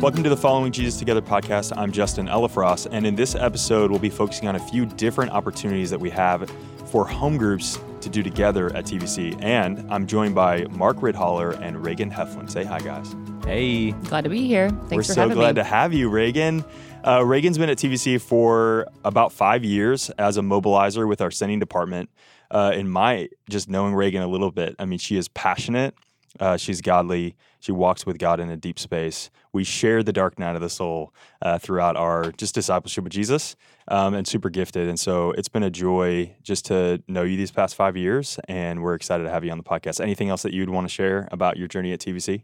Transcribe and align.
Welcome 0.00 0.22
to 0.22 0.30
the 0.30 0.36
Following 0.36 0.70
Jesus 0.70 0.96
Together 0.96 1.20
podcast. 1.20 1.76
I'm 1.76 1.90
Justin 1.90 2.28
Elifrost, 2.28 2.86
and 2.92 3.04
in 3.04 3.16
this 3.16 3.34
episode, 3.34 3.90
we'll 3.90 3.98
be 3.98 4.08
focusing 4.08 4.46
on 4.46 4.54
a 4.54 4.60
few 4.60 4.86
different 4.86 5.32
opportunities 5.32 5.90
that 5.90 5.98
we 5.98 6.08
have 6.10 6.48
for 6.86 7.04
home 7.04 7.36
groups 7.36 7.80
to 8.02 8.08
do 8.08 8.22
together 8.22 8.72
at 8.76 8.84
TVC. 8.84 9.36
And 9.42 9.84
I'm 9.92 10.06
joined 10.06 10.36
by 10.36 10.66
Mark 10.66 10.98
Ridhaller 10.98 11.60
and 11.60 11.84
Reagan 11.84 12.12
Heflin. 12.12 12.48
Say 12.48 12.62
hi, 12.62 12.78
guys. 12.78 13.12
Hey. 13.44 13.90
Glad 13.90 14.22
to 14.22 14.30
be 14.30 14.46
here. 14.46 14.70
Thanks 14.70 14.92
We're 14.92 15.02
for 15.02 15.14
so 15.14 15.20
having 15.22 15.36
glad 15.36 15.56
me. 15.56 15.62
to 15.62 15.64
have 15.64 15.92
you, 15.92 16.08
Reagan. 16.08 16.64
Uh, 17.04 17.24
Reagan's 17.24 17.58
been 17.58 17.68
at 17.68 17.78
TVC 17.78 18.20
for 18.20 18.86
about 19.04 19.32
five 19.32 19.64
years 19.64 20.10
as 20.10 20.36
a 20.36 20.42
mobilizer 20.42 21.08
with 21.08 21.20
our 21.20 21.32
sending 21.32 21.58
department. 21.58 22.08
Uh, 22.52 22.70
in 22.72 22.88
my 22.88 23.28
just 23.50 23.68
knowing 23.68 23.94
Reagan 23.96 24.22
a 24.22 24.28
little 24.28 24.52
bit, 24.52 24.76
I 24.78 24.84
mean, 24.84 25.00
she 25.00 25.16
is 25.16 25.26
passionate. 25.26 25.96
Uh, 26.38 26.56
she's 26.56 26.80
godly. 26.80 27.34
She 27.60 27.72
walks 27.72 28.04
with 28.06 28.18
God 28.18 28.38
in 28.40 28.50
a 28.50 28.56
deep 28.56 28.78
space. 28.78 29.30
We 29.52 29.64
share 29.64 30.02
the 30.02 30.12
dark 30.12 30.38
night 30.38 30.54
of 30.54 30.60
the 30.60 30.68
soul 30.68 31.12
uh, 31.42 31.58
throughout 31.58 31.96
our 31.96 32.30
just 32.32 32.54
discipleship 32.54 33.04
with 33.04 33.12
Jesus, 33.12 33.56
um, 33.88 34.14
and 34.14 34.26
super 34.26 34.50
gifted. 34.50 34.88
And 34.88 35.00
so 35.00 35.32
it's 35.32 35.48
been 35.48 35.62
a 35.62 35.70
joy 35.70 36.34
just 36.42 36.66
to 36.66 37.02
know 37.08 37.22
you 37.22 37.36
these 37.36 37.50
past 37.50 37.74
five 37.74 37.96
years, 37.96 38.38
and 38.46 38.82
we're 38.82 38.94
excited 38.94 39.24
to 39.24 39.30
have 39.30 39.44
you 39.44 39.50
on 39.50 39.58
the 39.58 39.64
podcast. 39.64 40.00
Anything 40.00 40.28
else 40.28 40.42
that 40.42 40.52
you'd 40.52 40.70
want 40.70 40.86
to 40.86 40.92
share 40.92 41.28
about 41.32 41.56
your 41.56 41.66
journey 41.66 41.92
at 41.92 42.00
TVC? 42.00 42.42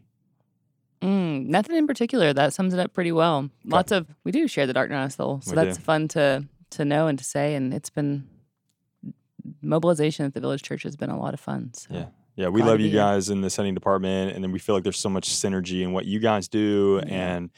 Mm, 1.01 1.45
nothing 1.47 1.75
in 1.75 1.85
particular. 1.87 2.33
That 2.33 2.53
sums 2.53 2.73
it 2.73 2.79
up 2.79 2.93
pretty 2.93 3.11
well. 3.11 3.49
Lots 3.65 3.91
of 3.91 4.07
we 4.23 4.31
do 4.31 4.47
share 4.47 4.65
the 4.65 4.73
dark 4.73 4.89
night 4.89 5.03
of 5.03 5.09
the 5.11 5.15
soul, 5.15 5.41
so 5.41 5.51
We 5.51 5.55
that's 5.55 5.77
do. 5.77 5.83
fun 5.83 6.07
to 6.09 6.45
to 6.71 6.85
know 6.85 7.07
and 7.07 7.17
to 7.19 7.23
say. 7.23 7.53
And 7.55 7.73
it's 7.73 7.89
been 7.91 8.27
mobilization 9.61 10.25
at 10.25 10.33
the 10.33 10.39
Village 10.41 10.63
Church 10.63 10.83
has 10.83 10.95
been 10.95 11.09
a 11.09 11.19
lot 11.19 11.33
of 11.33 11.39
fun. 11.39 11.71
So. 11.73 11.87
Yeah. 11.91 12.05
Yeah, 12.35 12.49
we 12.49 12.61
Glad 12.61 12.67
love 12.71 12.79
you 12.81 12.89
here. 12.89 12.99
guys 12.99 13.29
in 13.29 13.41
the 13.41 13.49
sending 13.49 13.73
department, 13.73 14.33
and 14.35 14.43
then 14.43 14.51
we 14.51 14.59
feel 14.59 14.75
like 14.75 14.83
there's 14.83 14.99
so 14.99 15.09
much 15.09 15.29
synergy 15.29 15.81
in 15.83 15.93
what 15.93 16.05
you 16.05 16.19
guys 16.19 16.47
do 16.49 16.99
and 17.07 17.49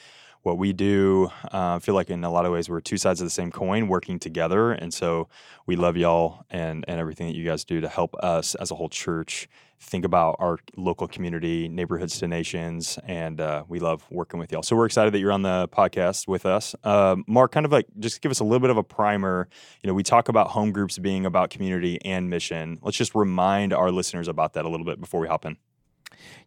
what 0.43 0.57
we 0.59 0.71
do. 0.71 1.29
Uh, 1.45 1.75
I 1.75 1.79
feel 1.79 1.95
like 1.95 2.09
in 2.11 2.23
a 2.23 2.29
lot 2.31 2.45
of 2.45 2.51
ways 2.51 2.69
we're 2.69 2.79
two 2.79 2.97
sides 2.97 3.19
of 3.19 3.25
the 3.25 3.31
same 3.31 3.51
coin 3.51 3.87
working 3.87 4.19
together, 4.19 4.71
and 4.71 4.93
so 4.93 5.29
we 5.65 5.75
love 5.75 5.97
y'all 5.97 6.45
and 6.51 6.85
and 6.87 6.99
everything 6.99 7.27
that 7.27 7.35
you 7.35 7.43
guys 7.45 7.65
do 7.65 7.81
to 7.81 7.89
help 7.89 8.15
us 8.17 8.53
as 8.55 8.69
a 8.71 8.75
whole 8.75 8.89
church 8.89 9.49
think 9.79 10.05
about 10.05 10.37
our 10.39 10.59
local 10.75 11.07
community, 11.07 11.67
neighborhoods 11.67 12.19
to 12.19 12.27
nations, 12.27 12.99
and 13.05 13.39
uh, 13.39 13.63
we 13.67 13.79
love 13.79 14.05
working 14.09 14.39
with 14.39 14.51
y'all. 14.51 14.63
So 14.63 14.75
we're 14.75 14.85
excited 14.85 15.13
that 15.13 15.19
you're 15.19 15.31
on 15.31 15.43
the 15.43 15.67
podcast 15.69 16.27
with 16.27 16.45
us, 16.45 16.75
um, 16.83 17.23
Mark. 17.27 17.51
Kind 17.51 17.65
of 17.65 17.71
like 17.71 17.85
just 17.99 18.21
give 18.21 18.31
us 18.31 18.39
a 18.39 18.43
little 18.43 18.59
bit 18.59 18.69
of 18.69 18.77
a 18.77 18.83
primer 18.83 19.47
you 19.83 19.87
know, 19.87 19.93
we 19.93 20.03
talk 20.03 20.29
about 20.29 20.49
home 20.49 20.71
groups 20.71 20.97
being 20.97 21.25
about 21.25 21.49
community 21.49 21.99
and 22.03 22.29
mission. 22.29 22.79
Let's 22.81 22.97
just 22.97 23.15
remind 23.15 23.73
our 23.73 23.91
listeners 23.91 24.27
about 24.27 24.53
that 24.53 24.65
a 24.65 24.69
little 24.69 24.85
bit 24.85 24.99
before 24.99 25.21
we 25.21 25.27
hop 25.27 25.45
in. 25.45 25.57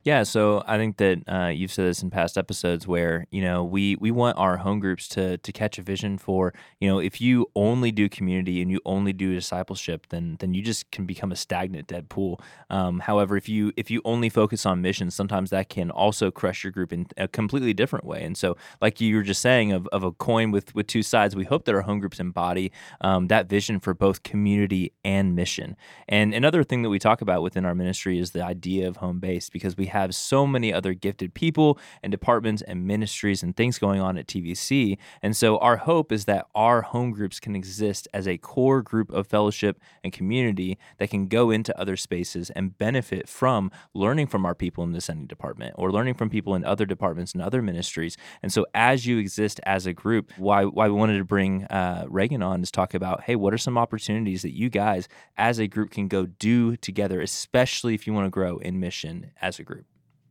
Yeah, 0.02 0.22
so 0.22 0.62
I 0.66 0.78
think 0.78 0.96
that 0.96 1.22
uh, 1.28 1.48
you've 1.48 1.72
said 1.72 1.84
this 1.86 2.02
in 2.02 2.08
past 2.08 2.38
episodes 2.38 2.86
where 2.86 3.26
you 3.30 3.42
know 3.42 3.62
we 3.62 3.96
we 3.96 4.10
want 4.10 4.38
our 4.38 4.56
home 4.56 4.80
groups 4.80 5.06
to 5.08 5.36
to 5.38 5.52
catch 5.52 5.78
a 5.78 5.82
vision 5.82 6.16
for 6.16 6.54
you 6.80 6.88
know 6.88 6.98
if 6.98 7.20
you 7.20 7.46
only 7.54 7.92
do 7.92 8.08
community 8.08 8.62
and 8.62 8.70
you 8.70 8.80
only 8.86 9.12
do 9.12 9.34
discipleship, 9.34 10.06
then 10.08 10.36
then 10.41 10.54
you 10.54 10.62
just 10.62 10.91
can 10.91 11.04
become 11.04 11.32
a 11.32 11.36
stagnant 11.36 11.86
dead 11.86 12.08
pool. 12.08 12.41
Um, 12.70 13.00
however, 13.00 13.36
if 13.36 13.48
you 13.48 13.72
if 13.76 13.91
you 13.91 14.00
only 14.04 14.30
focus 14.30 14.64
on 14.64 14.80
missions, 14.80 15.14
sometimes 15.14 15.50
that 15.50 15.68
can 15.68 15.91
also 15.91 16.30
crush 16.30 16.64
your 16.64 16.70
group 16.70 16.92
in 16.92 17.06
a 17.16 17.28
completely 17.28 17.74
different 17.74 18.06
way. 18.06 18.22
And 18.22 18.36
so, 18.36 18.56
like 18.80 19.00
you 19.00 19.16
were 19.16 19.22
just 19.22 19.42
saying, 19.42 19.72
of, 19.72 19.86
of 19.88 20.02
a 20.02 20.12
coin 20.12 20.50
with 20.50 20.74
with 20.74 20.86
two 20.86 21.02
sides, 21.02 21.36
we 21.36 21.44
hope 21.44 21.66
that 21.66 21.74
our 21.74 21.82
home 21.82 22.00
groups 22.00 22.20
embody 22.20 22.72
um, 23.02 23.28
that 23.28 23.48
vision 23.48 23.80
for 23.80 23.92
both 23.92 24.22
community 24.22 24.92
and 25.04 25.36
mission. 25.36 25.76
And 26.08 26.32
another 26.32 26.64
thing 26.64 26.82
that 26.82 26.88
we 26.91 26.98
talk 26.98 27.20
about 27.20 27.42
within 27.42 27.66
our 27.66 27.74
ministry 27.74 28.18
is 28.18 28.30
the 28.30 28.42
idea 28.42 28.88
of 28.88 28.96
home 28.96 29.20
based 29.20 29.52
because 29.61 29.77
we 29.77 29.86
have 29.86 30.14
so 30.14 30.47
many 30.47 30.72
other 30.72 30.94
gifted 30.94 31.34
people 31.34 31.78
and 32.03 32.11
departments 32.11 32.62
and 32.62 32.86
ministries 32.86 33.42
and 33.42 33.55
things 33.55 33.78
going 33.78 34.00
on 34.00 34.16
at 34.16 34.27
TVC. 34.27 34.97
And 35.22 35.36
so 35.36 35.58
our 35.58 35.77
hope 35.77 36.11
is 36.11 36.25
that 36.25 36.47
our 36.55 36.81
home 36.82 37.10
groups 37.10 37.38
can 37.38 37.54
exist 37.54 38.09
as 38.15 38.26
a 38.26 38.38
core 38.38 38.81
group 38.81 39.10
of 39.10 39.26
fellowship 39.26 39.78
and 40.03 40.12
community 40.12 40.78
that 40.99 41.10
can 41.10 41.26
go 41.26 41.50
into 41.50 41.78
other 41.78 41.97
spaces 41.97 42.49
and 42.50 42.78
benefit 42.78 43.28
from 43.28 43.70
learning 43.93 44.26
from 44.28 44.47
our 44.47 44.54
people 44.54 44.82
in 44.82 44.93
the 44.93 45.00
sending 45.00 45.26
department 45.26 45.75
or 45.76 45.93
learning 45.93 46.15
from 46.15 46.31
people 46.31 46.54
in 46.54 46.65
other 46.65 46.87
departments 46.87 47.32
and 47.34 47.43
other 47.43 47.60
ministries. 47.60 48.16
And 48.43 48.53
so 48.53 48.66
as 48.75 49.06
you 49.06 49.19
exist 49.19 49.60
as 49.65 49.87
a 49.87 49.93
group, 49.93 50.32
why 50.38 50.65
why 50.65 50.88
we 50.88 50.94
wanted 50.94 51.19
to 51.19 51.25
bring 51.25 51.65
uh, 51.65 52.06
Reagan 52.09 52.43
on 52.43 52.62
is 52.62 52.70
talk 52.70 52.94
about, 52.94 53.25
hey, 53.25 53.37
what 53.37 53.53
are 53.53 53.59
some 53.59 53.76
opportunities 53.76 54.43
that 54.43 54.56
you 54.56 54.70
guys 54.70 55.09
as 55.37 55.59
a 55.59 55.66
group 55.66 55.91
can 55.91 56.09
go 56.09 56.26
do 56.26 56.76
together, 56.76 57.20
especially 57.20 57.94
if 57.94 58.06
you 58.06 58.15
want 58.15 58.26
to 58.26 58.31
grow 58.31 58.59
in 58.59 58.81
mission 58.81 59.32
as 59.41 59.50
a 59.59 59.65
group. 59.65 59.87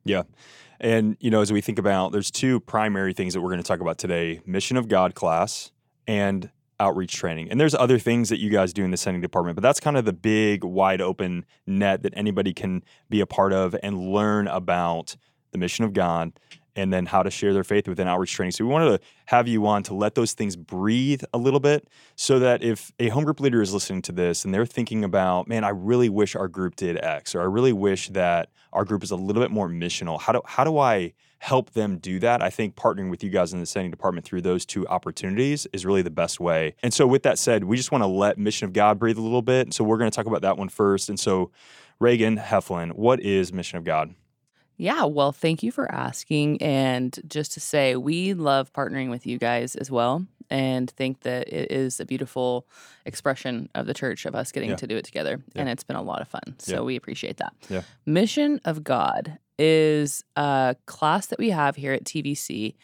Yeah. 0.05 0.23
And, 0.79 1.17
you 1.19 1.29
know, 1.29 1.41
as 1.41 1.51
we 1.51 1.61
think 1.61 1.77
about, 1.77 2.11
there's 2.11 2.31
two 2.31 2.59
primary 2.61 3.13
things 3.13 3.33
that 3.33 3.41
we're 3.41 3.49
going 3.49 3.61
to 3.61 3.67
talk 3.67 3.81
about 3.81 3.97
today 3.97 4.41
Mission 4.45 4.77
of 4.77 4.87
God 4.87 5.13
class 5.13 5.71
and 6.07 6.49
outreach 6.79 7.13
training. 7.13 7.51
And 7.51 7.59
there's 7.59 7.75
other 7.75 7.99
things 7.99 8.29
that 8.29 8.39
you 8.39 8.49
guys 8.49 8.71
do 8.71 8.85
in 8.85 8.91
the 8.91 8.97
sending 8.97 9.21
department, 9.21 9.55
but 9.55 9.61
that's 9.61 9.81
kind 9.81 9.97
of 9.97 10.05
the 10.05 10.13
big, 10.13 10.63
wide 10.63 11.01
open 11.01 11.45
net 11.67 12.03
that 12.03 12.13
anybody 12.15 12.53
can 12.53 12.83
be 13.09 13.19
a 13.19 13.25
part 13.25 13.51
of 13.51 13.75
and 13.83 13.97
learn 13.97 14.47
about 14.47 15.17
the 15.51 15.57
mission 15.57 15.83
of 15.83 15.93
God 15.93 16.31
and 16.79 16.91
then 16.91 17.05
how 17.05 17.23
to 17.23 17.29
share 17.29 17.53
their 17.53 17.63
faith 17.63 17.87
within 17.87 18.07
outreach 18.07 18.33
training. 18.33 18.51
So 18.51 18.65
we 18.65 18.71
wanted 18.71 18.97
to 18.97 19.05
have 19.25 19.47
you 19.47 19.65
on 19.67 19.83
to 19.83 19.93
let 19.93 20.15
those 20.15 20.33
things 20.33 20.55
breathe 20.55 21.23
a 21.33 21.37
little 21.37 21.59
bit 21.59 21.87
so 22.15 22.39
that 22.39 22.63
if 22.63 22.91
a 22.99 23.09
home 23.09 23.23
group 23.23 23.39
leader 23.39 23.61
is 23.61 23.73
listening 23.73 24.01
to 24.03 24.11
this 24.11 24.45
and 24.45 24.53
they're 24.53 24.65
thinking 24.65 25.03
about, 25.03 25.47
man, 25.47 25.63
I 25.63 25.69
really 25.69 26.09
wish 26.09 26.35
our 26.35 26.47
group 26.47 26.75
did 26.75 26.97
X, 27.03 27.35
or 27.35 27.41
I 27.41 27.45
really 27.45 27.73
wish 27.73 28.09
that 28.09 28.49
our 28.73 28.85
group 28.85 29.03
is 29.03 29.11
a 29.11 29.15
little 29.15 29.41
bit 29.41 29.51
more 29.51 29.67
missional. 29.67 30.19
How 30.19 30.33
do 30.33 30.41
how 30.45 30.63
do 30.63 30.77
I 30.77 31.13
help 31.39 31.71
them 31.71 31.97
do 31.97 32.19
that? 32.19 32.43
I 32.43 32.49
think 32.49 32.75
partnering 32.75 33.09
with 33.09 33.23
you 33.23 33.29
guys 33.29 33.53
in 33.53 33.59
the 33.59 33.65
sending 33.65 33.91
department 33.91 34.25
through 34.25 34.41
those 34.41 34.65
two 34.65 34.85
opportunities 34.87 35.65
is 35.71 35.85
really 35.85 36.01
the 36.01 36.09
best 36.09 36.39
way. 36.39 36.75
And 36.83 36.93
so 36.93 37.07
with 37.07 37.23
that 37.23 37.39
said, 37.39 37.63
we 37.63 37.77
just 37.77 37.91
want 37.91 38.03
to 38.03 38.07
let 38.07 38.37
Mission 38.37 38.65
of 38.65 38.73
God 38.73 38.99
breathe 38.99 39.17
a 39.17 39.21
little 39.21 39.41
bit. 39.41 39.73
So 39.73 39.83
we're 39.83 39.97
going 39.97 40.11
to 40.11 40.15
talk 40.15 40.25
about 40.25 40.41
that 40.41 40.57
one 40.57 40.69
first. 40.69 41.09
And 41.09 41.19
so 41.19 41.51
Reagan 41.99 42.37
Heflin, 42.37 42.93
what 42.93 43.21
is 43.21 43.51
Mission 43.53 43.77
of 43.77 43.83
God? 43.83 44.13
Yeah, 44.79 45.03
well, 45.03 45.31
thank 45.33 45.61
you 45.61 45.71
for 45.73 45.91
asking. 45.91 46.61
And 46.61 47.17
just 47.27 47.51
to 47.53 47.59
say, 47.59 47.95
we 47.97 48.33
love 48.33 48.71
partnering 48.73 49.09
with 49.09 49.27
you 49.27 49.37
guys 49.37 49.75
as 49.75 49.91
well 49.91 50.25
and 50.49 50.89
think 50.89 51.19
that 51.21 51.47
it 51.53 51.69
is 51.71 51.99
a 51.99 52.05
beautiful 52.05 52.65
expression 53.05 53.69
of 53.75 53.85
the 53.87 53.93
church 53.93 54.25
of 54.25 54.33
us 54.35 54.51
getting 54.53 54.69
Yeah. 54.69 54.77
to 54.77 54.87
do 54.87 54.95
it 54.95 55.03
together. 55.03 55.41
Yeah. 55.53 55.61
And 55.61 55.69
it's 55.69 55.83
been 55.83 55.97
a 55.97 56.01
lot 56.01 56.21
of 56.21 56.27
fun. 56.29 56.55
So 56.59 56.75
Yeah. 56.75 56.81
we 56.81 56.95
appreciate 56.95 57.37
that. 57.37 57.53
Yeah. 57.69 57.81
Mission 58.05 58.61
of 58.63 58.83
God 58.83 59.37
is 59.59 60.23
a 60.37 60.75
class 60.85 61.27
that 61.27 61.39
we 61.39 61.49
have 61.49 61.75
here 61.75 61.91
at 61.91 62.05
TVC. 62.05 62.75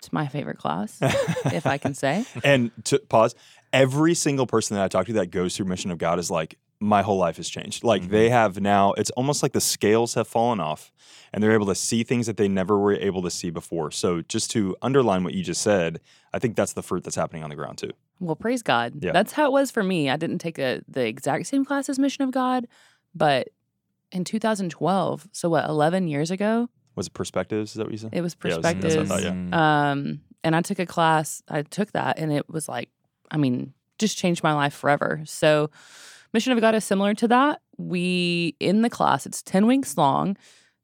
It's 0.00 0.12
my 0.12 0.26
favorite 0.26 0.58
class, 0.58 0.98
if 1.46 1.64
I 1.66 1.78
can 1.78 1.94
say. 1.94 2.26
And 2.44 2.72
to 2.86 2.98
pause, 2.98 3.34
every 3.72 4.14
single 4.14 4.46
person 4.46 4.74
that 4.76 4.84
I 4.84 4.88
talk 4.88 5.06
to 5.06 5.12
that 5.14 5.30
goes 5.30 5.56
through 5.56 5.66
Mission 5.66 5.90
of 5.92 5.98
God 5.98 6.18
is 6.18 6.30
like, 6.30 6.58
my 6.84 7.02
whole 7.02 7.16
life 7.18 7.36
has 7.38 7.48
changed. 7.48 7.82
Like 7.84 8.02
Mhm. 8.02 8.08
they 8.10 8.28
have 8.30 8.60
now, 8.60 8.92
it's 8.92 9.10
almost 9.10 9.42
like 9.42 9.52
the 9.52 9.60
scales 9.60 10.14
have 10.14 10.28
fallen 10.28 10.60
off 10.60 10.92
and 11.32 11.42
they're 11.42 11.52
able 11.52 11.66
to 11.66 11.74
see 11.74 12.04
things 12.04 12.26
that 12.26 12.36
they 12.36 12.48
never 12.48 12.78
were 12.78 12.92
able 12.94 13.22
to 13.22 13.30
see 13.30 13.50
before. 13.50 13.90
So 13.90 14.22
just 14.22 14.50
to 14.52 14.76
underline 14.82 15.24
what 15.24 15.34
you 15.34 15.42
just 15.42 15.62
said, 15.62 16.00
I 16.32 16.38
think 16.38 16.56
that's 16.56 16.72
the 16.74 16.82
fruit 16.82 17.02
that's 17.04 17.16
happening 17.16 17.42
on 17.42 17.50
the 17.50 17.56
ground 17.56 17.78
too. 17.78 17.90
Well, 18.20 18.36
praise 18.36 18.62
God. 18.62 19.02
Yeah. 19.02 19.12
That's 19.12 19.32
how 19.32 19.46
it 19.46 19.52
was 19.52 19.70
for 19.70 19.82
me. 19.82 20.10
I 20.10 20.16
didn't 20.16 20.38
take 20.38 20.58
a, 20.58 20.82
the 20.86 21.06
exact 21.06 21.46
same 21.46 21.64
class 21.64 21.88
as 21.88 21.98
Mission 21.98 22.22
of 22.24 22.30
God, 22.30 22.66
but 23.14 23.48
in 24.12 24.24
2012, 24.24 25.28
so 25.32 25.48
what, 25.48 25.68
11 25.68 26.06
years 26.08 26.30
ago, 26.30 26.68
Was 26.96 27.08
it 27.08 27.12
perspectives? 27.14 27.70
Is 27.72 27.76
that 27.76 27.84
what 27.86 27.92
you 27.92 27.98
said? 27.98 28.10
it 28.12 28.20
was 28.20 28.36
Yeah, 28.44 28.52
it 28.52 28.56
was- 28.56 28.62
perspectives. 28.64 28.94
that's 28.94 29.08
what 29.10 29.18
I 29.18 29.22
thought, 29.22 29.24
yeah. 29.24 29.32
Mm. 29.32 29.54
Um, 29.54 30.20
and 30.44 30.54
I 30.54 30.60
took 30.60 30.78
a 30.78 30.86
class, 30.86 31.42
I 31.48 31.62
took 31.62 31.90
that, 31.92 32.18
and 32.18 32.30
it 32.32 32.48
was 32.48 32.68
like, 32.68 32.88
I 33.30 33.36
mean, 33.36 33.72
just 33.98 34.16
changed 34.18 34.42
my 34.44 34.52
life 34.52 34.74
forever. 34.74 35.22
So, 35.24 35.70
Mission 36.34 36.52
of 36.52 36.60
God 36.60 36.74
is 36.74 36.84
similar 36.84 37.14
to 37.14 37.28
that. 37.28 37.62
We, 37.78 38.56
in 38.58 38.82
the 38.82 38.90
class, 38.90 39.24
it's 39.24 39.40
10 39.40 39.68
weeks 39.68 39.96
long, 39.96 40.36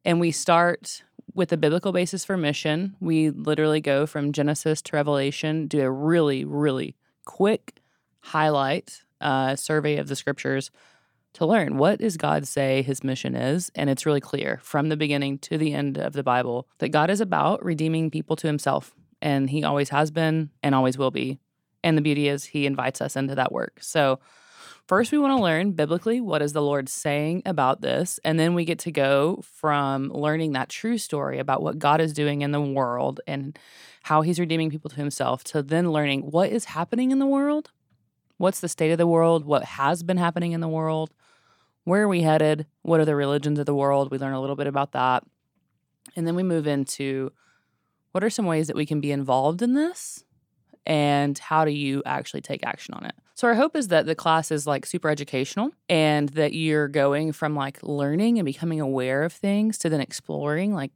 and 0.04 0.20
we 0.20 0.30
start 0.30 1.02
with 1.34 1.52
a 1.52 1.56
biblical 1.56 1.90
basis 1.90 2.24
for 2.24 2.36
mission. 2.36 2.94
We 3.00 3.30
literally 3.30 3.80
go 3.80 4.06
from 4.06 4.30
Genesis 4.30 4.80
to 4.82 4.96
Revelation, 4.96 5.66
do 5.66 5.80
a 5.80 5.90
really, 5.90 6.44
really 6.44 6.94
quick 7.24 7.80
highlight 8.20 9.02
uh, 9.20 9.56
survey 9.56 9.96
of 9.96 10.06
the 10.06 10.14
scriptures 10.14 10.70
to 11.32 11.46
learn 11.46 11.78
what 11.78 11.98
does 11.98 12.16
God 12.16 12.46
say 12.46 12.82
his 12.82 13.04
mission 13.04 13.36
is 13.36 13.70
and 13.76 13.88
it's 13.88 14.04
really 14.04 14.20
clear 14.20 14.58
from 14.62 14.88
the 14.88 14.96
beginning 14.96 15.38
to 15.38 15.56
the 15.56 15.74
end 15.74 15.96
of 15.96 16.12
the 16.12 16.24
Bible 16.24 16.66
that 16.78 16.88
God 16.88 17.08
is 17.08 17.20
about 17.20 17.64
redeeming 17.64 18.10
people 18.10 18.34
to 18.36 18.48
himself 18.48 18.94
and 19.22 19.48
he 19.48 19.62
always 19.62 19.90
has 19.90 20.10
been 20.10 20.50
and 20.62 20.74
always 20.74 20.98
will 20.98 21.12
be 21.12 21.38
and 21.84 21.96
the 21.96 22.02
beauty 22.02 22.28
is 22.28 22.46
he 22.46 22.66
invites 22.66 23.00
us 23.00 23.14
into 23.14 23.36
that 23.36 23.52
work 23.52 23.78
so 23.80 24.18
first 24.90 25.12
we 25.12 25.18
want 25.18 25.38
to 25.38 25.40
learn 25.40 25.70
biblically 25.70 26.20
what 26.20 26.42
is 26.42 26.52
the 26.52 26.60
Lord 26.60 26.88
saying 26.88 27.42
about 27.46 27.80
this 27.80 28.18
and 28.24 28.40
then 28.40 28.54
we 28.54 28.64
get 28.64 28.80
to 28.80 28.90
go 28.90 29.40
from 29.44 30.08
learning 30.08 30.50
that 30.54 30.68
true 30.68 30.98
story 30.98 31.38
about 31.38 31.62
what 31.62 31.78
God 31.78 32.00
is 32.00 32.12
doing 32.12 32.42
in 32.42 32.50
the 32.50 32.60
world 32.60 33.20
and 33.24 33.56
how 34.02 34.22
he's 34.22 34.40
redeeming 34.40 34.68
people 34.68 34.90
to 34.90 34.96
himself 34.96 35.44
to 35.44 35.62
then 35.62 35.92
learning 35.92 36.22
what 36.22 36.50
is 36.50 36.64
happening 36.64 37.12
in 37.12 37.20
the 37.20 37.26
world 37.26 37.70
what's 38.38 38.58
the 38.58 38.68
state 38.68 38.90
of 38.90 38.98
the 38.98 39.06
world 39.06 39.44
what 39.44 39.62
has 39.62 40.02
been 40.02 40.16
happening 40.16 40.50
in 40.50 40.60
the 40.60 40.66
world 40.66 41.10
where 41.84 42.02
are 42.02 42.08
we 42.08 42.22
headed? 42.22 42.66
What 42.82 43.00
are 43.00 43.04
the 43.04 43.16
religions 43.16 43.58
of 43.58 43.66
the 43.66 43.74
world? 43.74 44.10
We 44.10 44.18
learn 44.18 44.34
a 44.34 44.40
little 44.40 44.56
bit 44.56 44.66
about 44.66 44.92
that. 44.92 45.24
And 46.14 46.26
then 46.26 46.34
we 46.34 46.42
move 46.42 46.66
into 46.66 47.32
what 48.12 48.24
are 48.24 48.30
some 48.30 48.46
ways 48.46 48.66
that 48.66 48.76
we 48.76 48.86
can 48.86 49.00
be 49.00 49.12
involved 49.12 49.62
in 49.62 49.74
this? 49.74 50.24
And 50.86 51.38
how 51.38 51.64
do 51.64 51.70
you 51.70 52.02
actually 52.04 52.40
take 52.40 52.64
action 52.66 52.94
on 52.94 53.06
it? 53.06 53.14
So, 53.40 53.48
our 53.48 53.54
hope 53.54 53.74
is 53.74 53.88
that 53.88 54.04
the 54.04 54.14
class 54.14 54.50
is 54.50 54.66
like 54.66 54.84
super 54.84 55.08
educational 55.08 55.70
and 55.88 56.28
that 56.30 56.52
you're 56.52 56.88
going 56.88 57.32
from 57.32 57.56
like 57.56 57.82
learning 57.82 58.38
and 58.38 58.44
becoming 58.44 58.82
aware 58.82 59.22
of 59.22 59.32
things 59.32 59.78
to 59.78 59.88
then 59.88 60.02
exploring 60.02 60.74
like 60.74 60.92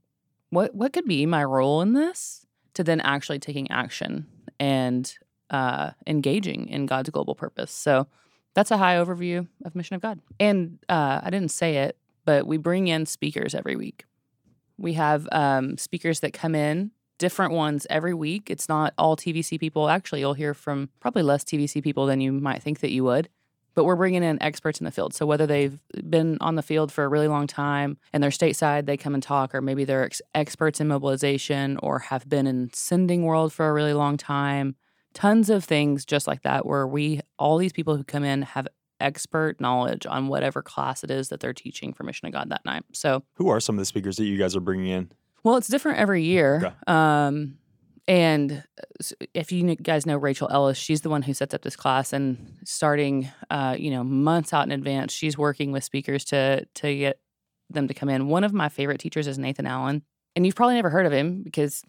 what, 0.51 0.75
what 0.75 0.93
could 0.93 1.07
be 1.07 1.25
my 1.25 1.43
role 1.43 1.81
in 1.81 1.95
this 1.95 2.45
to 2.75 2.85
then 2.85 3.01
actually 3.01 3.39
taking 3.39 3.71
action 3.71 4.27
and 4.61 5.17
uh, 5.49 5.93
engaging 6.07 6.69
in 6.69 6.85
God's 6.85 7.09
global 7.09 7.35
purpose. 7.35 7.73
So, 7.73 8.09
that's 8.53 8.71
a 8.71 8.77
high 8.77 8.97
overview 8.97 9.49
of 9.65 9.75
Mission 9.75 9.97
of 9.97 10.03
God. 10.03 10.21
And 10.39 10.81
uh, 10.91 11.23
I 11.25 11.31
didn't 11.31 11.51
say 11.51 11.79
it, 11.79 11.97
but 12.27 12.47
we 12.47 12.59
bring 12.59 12.89
in 12.89 13.07
speakers 13.07 13.55
every 13.55 13.75
week. 13.75 14.05
We 14.77 14.93
have 14.93 15.27
um, 15.33 15.79
speakers 15.79 16.21
that 16.21 16.35
come 16.35 16.55
in, 16.55 16.91
different 17.19 17.53
ones 17.53 17.87
every 17.91 18.15
week. 18.15 18.51
It's 18.51 18.69
not 18.69 18.95
all 18.99 19.17
TVC 19.17 19.59
people. 19.59 19.89
Actually, 19.89 20.21
you'll 20.21 20.35
hear 20.35 20.55
from 20.55 20.91
probably 21.01 21.23
less 21.23 21.45
TVC 21.45 21.83
people 21.83 22.07
than 22.07 22.21
you 22.21 22.33
might 22.33 22.63
think 22.63 22.81
that 22.81 22.91
you 22.91 23.05
would. 23.05 23.29
But 23.75 23.85
we're 23.85 23.97
bringing 23.97 24.23
in 24.23 24.41
experts 24.41 24.81
in 24.81 24.85
the 24.85 24.93
field. 24.93 25.15
So 25.15 25.27
whether 25.27 25.47
they've 25.47 25.81
been 26.09 26.39
on 26.41 26.55
the 26.55 26.63
field 26.63 26.93
for 26.93 27.03
a 27.03 27.09
really 27.09 27.27
long 27.27 27.49
time 27.49 27.97
and 28.13 28.23
they're 28.23 28.31
stateside, 28.31 28.87
they 28.87 28.97
come 28.97 29.15
and 29.15 29.23
talk, 29.23 29.53
or 29.53 29.61
maybe 29.61 29.85
they're 29.85 30.05
ex- 30.05 30.23
experts 30.33 30.81
in 30.81 30.87
mobilization 30.87 31.77
or 31.83 31.99
have 31.99 32.29
been 32.29 32.47
in 32.47 32.71
sending 32.73 33.25
world 33.25 33.53
for 33.53 33.69
a 33.69 33.73
really 33.73 33.95
long 33.95 34.17
time 34.17 34.77
tons 35.15 35.49
of 35.49 35.65
things 35.65 36.05
just 36.05 36.27
like 36.27 36.43
that 36.43 36.67
where 36.67 36.87
we 36.87 37.21
all 37.39 37.57
these 37.57 37.73
people 37.73 37.97
who 37.97 38.05
come 38.05 38.25
in 38.25 38.43
have 38.43 38.67
expert 39.01 39.61
knowledge 39.61 40.07
on 40.07 40.29
whatever 40.29 40.61
class 40.61 41.03
it 41.03 41.11
is 41.11 41.29
that 41.29 41.41
they're 41.41 41.53
teaching 41.53 41.93
for 41.93 42.03
mission 42.03 42.27
of 42.27 42.33
god 42.33 42.51
that 42.51 42.65
night 42.65 42.83
so 42.93 43.23
Who 43.35 43.49
are 43.49 43.61
some 43.61 43.77
of 43.77 43.79
the 43.79 43.87
speakers 43.87 44.17
that 44.17 44.25
you 44.25 44.37
guys 44.37 44.55
are 44.57 44.61
bringing 44.61 44.89
in? 44.89 45.11
Well 45.45 45.57
it's 45.57 45.69
different 45.69 45.99
every 45.99 46.25
year 46.25 46.57
Okay. 46.65 46.75
um 46.87 47.59
and 48.07 48.65
if 49.33 49.51
you 49.53 49.77
guys 49.77 50.05
know 50.05 50.17
rachel 50.17 50.49
ellis 50.51 50.77
she's 50.77 51.01
the 51.03 51.09
one 51.11 51.23
who 51.23 51.33
sets 51.33 51.55
up 51.55 51.63
this 51.63 51.77
class 51.77 52.13
and 52.13 52.59
starting 52.65 53.31
uh 53.51 53.77
you 53.79 53.91
know 53.91 54.03
months 54.05 54.53
out 54.53 54.67
in 54.67 54.73
advance 54.73 55.13
she's 55.13 55.39
working 55.39 55.73
with 55.73 55.85
speakers 55.85 56.25
to 56.27 56.65
to 56.75 56.95
get 56.97 57.19
them 57.71 57.89
to 57.89 57.95
come 57.95 58.09
in 58.09 58.29
one 58.29 58.45
of 58.45 58.53
my 58.53 58.69
favorite 58.69 58.99
teachers 59.01 59.27
is 59.27 59.39
nathan 59.39 59.67
allen 59.67 60.03
and 60.37 60.45
you've 60.45 60.55
probably 60.57 60.75
never 60.75 60.91
heard 60.91 61.07
of 61.07 61.13
him 61.13 61.43
because 61.43 61.83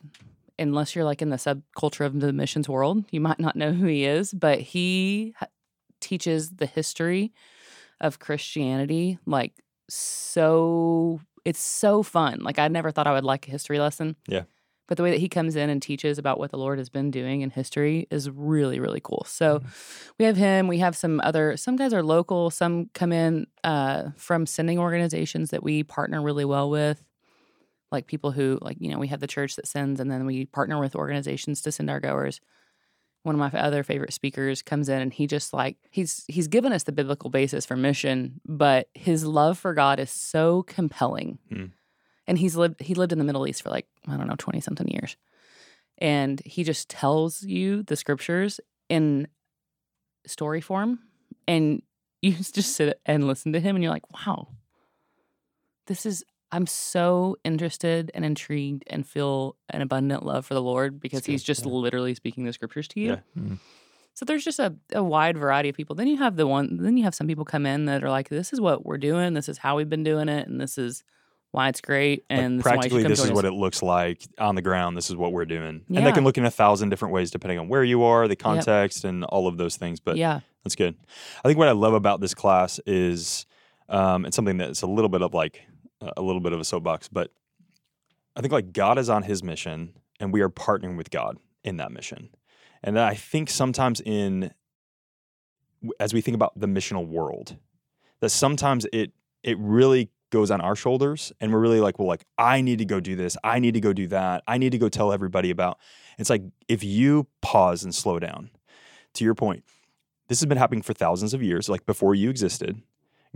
unless 0.58 0.96
you're 0.96 1.04
like 1.04 1.22
in 1.22 1.32
the 1.32 1.36
subculture 1.36 2.06
of 2.06 2.22
the 2.22 2.32
missions 2.32 2.70
world, 2.70 3.04
you 3.12 3.20
might 3.20 3.40
not 3.42 3.58
know 3.58 3.74
who 3.74 3.88
he 3.88 4.06
is, 4.06 4.34
but 4.34 4.62
he 4.62 5.34
teaches 6.00 6.52
the 6.52 6.66
history 6.66 7.34
of 8.00 8.20
Christianity 8.20 9.18
like 9.26 9.52
so 9.90 11.20
it's 11.46 11.60
so 11.60 12.04
fun. 12.04 12.40
Like 12.42 12.60
I 12.60 12.68
never 12.68 12.92
thought 12.92 13.08
I 13.08 13.14
would 13.14 13.24
like 13.24 13.48
a 13.48 13.52
history 13.52 13.80
lesson. 13.80 14.16
Yeah. 14.28 14.44
But 14.88 14.98
the 14.98 15.04
way 15.04 15.12
that 15.12 15.20
he 15.20 15.30
comes 15.30 15.56
in 15.56 15.70
and 15.72 15.82
teaches 15.82 16.20
about 16.20 16.38
what 16.38 16.52
the 16.52 16.58
Lord 16.58 16.78
has 16.78 16.90
been 16.90 17.10
doing 17.10 17.42
in 17.42 17.50
history 17.50 18.08
is 18.12 18.30
really, 18.30 18.80
really 18.80 19.00
cool. 19.00 19.26
So 19.28 19.64
we 20.20 20.26
have 20.26 20.38
him. 20.38 20.68
We 20.68 20.78
have 20.78 20.96
some 20.96 21.20
other, 21.24 21.58
some 21.58 21.76
guys 21.76 21.92
are 21.92 22.04
local. 22.04 22.52
Some 22.52 22.92
come 22.94 23.12
in 23.12 23.48
uh, 23.64 24.10
from 24.16 24.46
sending 24.46 24.78
organizations 24.78 25.50
that 25.50 25.64
we 25.64 25.82
partner 25.82 26.22
really 26.22 26.46
well 26.46 26.70
with 26.70 27.02
like 27.92 28.08
people 28.08 28.32
who 28.32 28.60
like 28.62 28.78
you 28.80 28.92
know 28.92 29.00
we 29.00 29.08
have 29.08 29.20
the 29.20 29.28
church 29.28 29.56
that 29.56 29.68
sends 29.68 30.00
and 30.00 30.12
then 30.12 30.26
we 30.26 30.46
partner 30.46 30.80
with 30.80 30.96
organizations 30.96 31.62
to 31.62 31.72
send 31.72 31.90
our 31.90 32.00
goers 32.00 32.42
one 33.26 33.36
of 33.36 33.40
my 33.54 33.60
other 33.60 33.82
favorite 33.82 34.14
speakers 34.14 34.62
comes 34.62 34.88
in 34.88 35.02
and 35.02 35.12
he 35.12 35.26
just 35.26 35.52
like 35.52 35.78
he's 35.90 36.24
he's 36.28 36.48
given 36.48 36.72
us 36.72 36.84
the 36.84 36.92
biblical 36.92 37.30
basis 37.30 37.66
for 37.66 37.76
mission 37.76 38.40
but 38.46 38.88
his 38.94 39.26
love 39.26 39.58
for 39.58 39.74
god 39.74 40.00
is 40.00 40.12
so 40.12 40.64
compelling. 40.64 41.40
Hmm. 41.50 41.66
and 42.28 42.38
he's 42.38 42.56
lived 42.56 42.82
he 42.82 42.94
lived 42.94 43.12
in 43.12 43.18
the 43.18 43.26
middle 43.26 43.48
east 43.48 43.64
for 43.64 43.70
like 43.70 43.88
i 44.08 44.16
don't 44.16 44.28
know 44.28 44.36
20 44.38 44.62
something 44.62 44.88
years. 44.88 45.18
And 45.98 46.42
he 46.46 46.66
just 46.66 46.90
tells 46.90 47.42
you 47.42 47.82
the 47.84 47.96
scriptures 47.96 48.60
in 48.90 49.30
story 50.28 50.60
form 50.60 51.00
and 51.48 51.82
you 52.22 52.34
just 52.34 52.76
sit 52.76 53.00
and 53.06 53.28
listen 53.28 53.54
to 53.54 53.60
him 53.60 53.76
and 53.76 53.84
you're 53.84 53.94
like 53.94 54.12
wow. 54.14 54.50
This 55.88 56.06
is 56.06 56.24
i'm 56.56 56.68
so 56.68 57.36
interested 57.44 58.12
and 58.14 58.24
intrigued 58.26 58.84
and 58.88 59.06
feel 59.08 59.56
an 59.70 59.82
abundant 59.82 60.26
love 60.26 60.46
for 60.46 60.54
the 60.54 60.62
lord 60.62 61.00
because 61.00 61.22
good, 61.22 61.32
he's 61.32 61.44
just 61.44 61.66
yeah. 61.66 61.72
literally 61.72 62.16
speaking 62.16 62.46
the 62.46 62.54
scriptures 62.54 62.88
to 62.88 63.00
you 63.00 63.10
Yeah. 63.10 63.20
Mm. 63.38 63.60
so 64.14 64.26
there's 64.26 64.44
just 64.44 64.60
a, 64.60 64.76
a 64.94 65.04
wide 65.04 65.38
variety 65.38 65.70
of 65.70 65.76
people 65.76 65.96
then 65.96 66.08
you 66.08 66.18
have 66.18 66.36
the 66.36 66.48
one 66.48 66.78
then 66.78 66.98
you 66.98 67.04
have 67.04 67.16
some 67.16 67.28
people 67.28 67.46
come 67.46 67.66
in 67.66 67.86
that 67.86 68.04
are 68.04 68.10
like 68.10 68.30
this 68.30 68.54
is 68.54 68.62
what 68.62 68.86
we're 68.86 68.98
doing 68.98 69.34
this 69.34 69.50
is 69.50 69.58
how 69.58 69.76
we've 69.78 69.90
been 69.90 70.04
doing 70.04 70.30
it 70.30 70.48
and 70.48 70.60
this 70.60 70.78
is 70.78 71.04
why 71.52 71.70
it's 71.70 71.80
great 71.80 72.26
Like, 72.30 72.40
and 72.40 72.60
this 72.60 72.66
why 72.66 72.72
practically, 72.74 73.04
this 73.04 73.20
is 73.20 73.30
us. 73.30 73.32
what 73.32 73.46
it 73.46 73.54
looks 73.54 73.82
like 73.82 74.22
on 74.38 74.56
the 74.56 74.62
ground. 74.62 74.98
This 74.98 75.10
is 75.10 75.16
what 75.16 75.32
we're 75.32 75.46
doing, 75.46 75.86
and 75.88 76.06
they 76.06 76.12
can 76.12 76.26
look 76.26 76.38
in 76.38 76.44
a 76.44 76.52
thousand 76.52 76.90
different 76.90 77.14
ways 77.14 77.32
depending 77.32 77.60
on 77.60 77.70
where 77.70 77.82
you 77.82 78.04
are, 78.04 78.28
the 78.28 78.36
context, 78.36 79.06
and 79.06 79.24
all 79.24 79.48
of 79.48 79.56
those 79.56 79.78
things. 79.78 80.02
But 80.02 80.18
yeah 80.18 80.42
That's 80.66 80.76
good. 80.76 80.96
I 81.46 81.48
think 81.48 81.58
what 81.58 81.70
I 81.70 81.72
love 81.72 81.94
about 81.94 82.20
this 82.20 82.34
class 82.34 82.82
is 82.86 83.46
um, 83.88 84.26
it's 84.26 84.36
something 84.36 84.58
that's 84.58 84.82
a 84.82 84.88
little 84.88 85.08
bit 85.08 85.22
of 85.22 85.34
like 85.34 85.62
a 86.18 86.22
little 86.22 86.42
bit 86.42 86.54
of 86.54 86.60
a 86.60 86.66
soapbox, 86.66 87.08
but 87.08 87.32
I 88.36 88.42
think 88.42 88.52
like 88.52 88.74
God 88.74 88.98
is 88.98 89.10
on 89.10 89.24
His 89.24 89.44
mission, 89.44 89.94
and 90.20 90.34
we 90.34 90.42
are 90.42 90.50
partnering 90.50 90.98
with 90.98 91.10
God 91.10 91.38
in 91.64 91.78
that 91.78 91.92
mission. 91.92 92.30
And 92.84 93.00
I 93.00 93.16
think 93.16 93.50
sometimes 93.50 94.02
in 94.02 94.52
as 96.00 96.14
we 96.14 96.22
think 96.22 96.36
about 96.36 96.60
the 96.60 96.68
missional 96.68 97.08
world, 97.08 97.58
that 98.22 98.30
sometimes 98.30 98.86
it 98.92 99.12
it 99.44 99.58
really 99.60 100.10
goes 100.32 100.52
on 100.52 100.60
our 100.60 100.76
shoulders, 100.76 101.32
and 101.40 101.54
we're 101.54 101.60
really 101.60 101.80
like, 101.80 102.00
well, 102.00 102.08
like 102.08 102.26
I 102.38 102.62
need 102.62 102.80
to 102.80 102.86
go 102.86 103.00
do 103.00 103.16
this, 103.16 103.38
I 103.44 103.60
need 103.60 103.74
to 103.76 103.80
go 103.80 103.94
do 103.94 104.08
that, 104.08 104.44
I 104.48 104.58
need 104.58 104.72
to 104.72 104.78
go 104.78 104.90
tell 104.90 105.14
everybody 105.14 105.50
about. 105.50 105.80
It's 106.18 106.30
like 106.30 106.44
if 106.68 106.84
you 106.84 107.28
pause 107.42 107.84
and 107.84 107.94
slow 107.94 108.20
down. 108.20 108.52
To 109.14 109.24
your 109.24 109.34
point, 109.34 109.64
this 110.28 110.42
has 110.42 110.46
been 110.46 110.58
happening 110.58 110.82
for 110.82 110.94
thousands 110.94 111.34
of 111.34 111.42
years, 111.42 111.70
like 111.70 111.86
before 111.86 112.16
you 112.16 112.30
existed. 112.30 112.82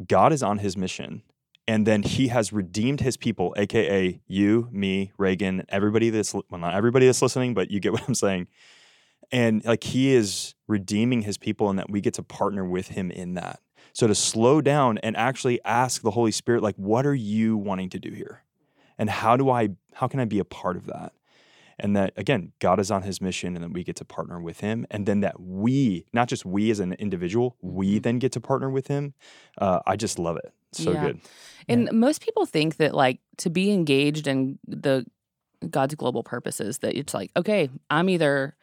God 0.07 0.33
is 0.33 0.44
on 0.44 0.57
his 0.57 0.75
mission. 0.75 1.24
And 1.69 1.86
then 1.86 2.01
he 2.01 2.30
has 2.30 2.51
redeemed 2.51 3.00
his 3.00 3.16
people, 3.16 3.54
aka 3.56 4.19
you, 4.25 4.68
me, 4.71 5.12
Reagan, 5.19 5.66
everybody 5.69 6.10
that's 6.10 6.33
well, 6.33 6.44
not 6.57 6.74
everybody 6.74 7.06
that's 7.06 7.21
listening, 7.21 7.54
but 7.54 7.69
you 7.69 7.80
get 7.80 7.92
what 7.94 8.07
I'm 8.07 8.16
saying. 8.16 8.48
And 9.31 9.63
like 9.63 9.83
he 9.83 10.12
is 10.16 10.56
redeeming 10.68 11.21
his 11.21 11.38
people, 11.38 11.69
and 11.69 11.77
that 11.77 11.92
we 11.92 12.01
get 12.01 12.16
to 12.16 12.24
partner 12.24 12.66
with 12.66 12.88
him 12.88 13.12
in 13.12 13.36
that. 13.36 13.60
So 13.94 14.07
to 14.07 14.16
slow 14.16 14.62
down 14.62 14.98
and 15.00 15.16
actually 15.16 15.63
ask 15.63 16.01
the 16.01 16.10
Holy 16.10 16.31
Spirit, 16.31 16.63
like, 16.63 16.75
what 16.75 17.06
are 17.06 17.13
you 17.13 17.56
wanting 17.56 17.92
to 17.92 18.00
do 18.00 18.10
here? 18.10 18.42
And 18.98 19.07
how 19.07 19.38
do 19.38 19.51
I 19.51 19.69
how 19.94 20.07
can 20.07 20.19
I 20.19 20.26
be 20.26 20.40
a 20.40 20.45
part 20.45 20.76
of 20.76 20.88
that? 20.88 21.14
And 21.80 21.95
that 21.95 22.14
again 22.18 22.52
god 22.59 22.80
is 22.80 22.90
on 22.92 23.04
his 23.04 23.21
mission 23.21 23.56
and 23.56 23.64
then 23.64 23.74
we 23.74 23.83
get 23.83 23.95
to 23.95 24.06
partner 24.06 24.40
with 24.42 24.59
him 24.59 24.86
and 24.92 25.06
then 25.06 25.19
that 25.21 25.40
we 25.40 26.06
not 26.14 26.28
just 26.28 26.45
we 26.45 26.69
as 26.71 26.80
an 26.80 26.94
individual 26.94 27.56
we 27.62 28.00
then 28.00 28.19
get 28.19 28.31
to 28.31 28.42
partner 28.42 28.69
with 28.69 28.88
him 28.88 29.14
uh, 29.59 29.80
i 29.86 29.95
just 29.95 30.19
love 30.19 30.38
it 30.38 30.54
so 30.71 30.92
Yeah. 30.94 31.06
good 31.06 31.19
And 31.68 31.92
most 31.92 32.21
people 32.21 32.45
think 32.45 32.78
that 32.78 32.94
like 32.95 33.19
to 33.38 33.50
be 33.50 33.71
engaged 33.71 34.28
in 34.28 34.59
the 34.68 35.06
God's 35.69 35.95
global 35.95 36.24
purposes, 36.24 36.80
that 36.80 36.98
it's 36.98 37.14
like, 37.14 37.31
okay, 37.36 37.69
I'm 37.90 38.09
either 38.09 38.56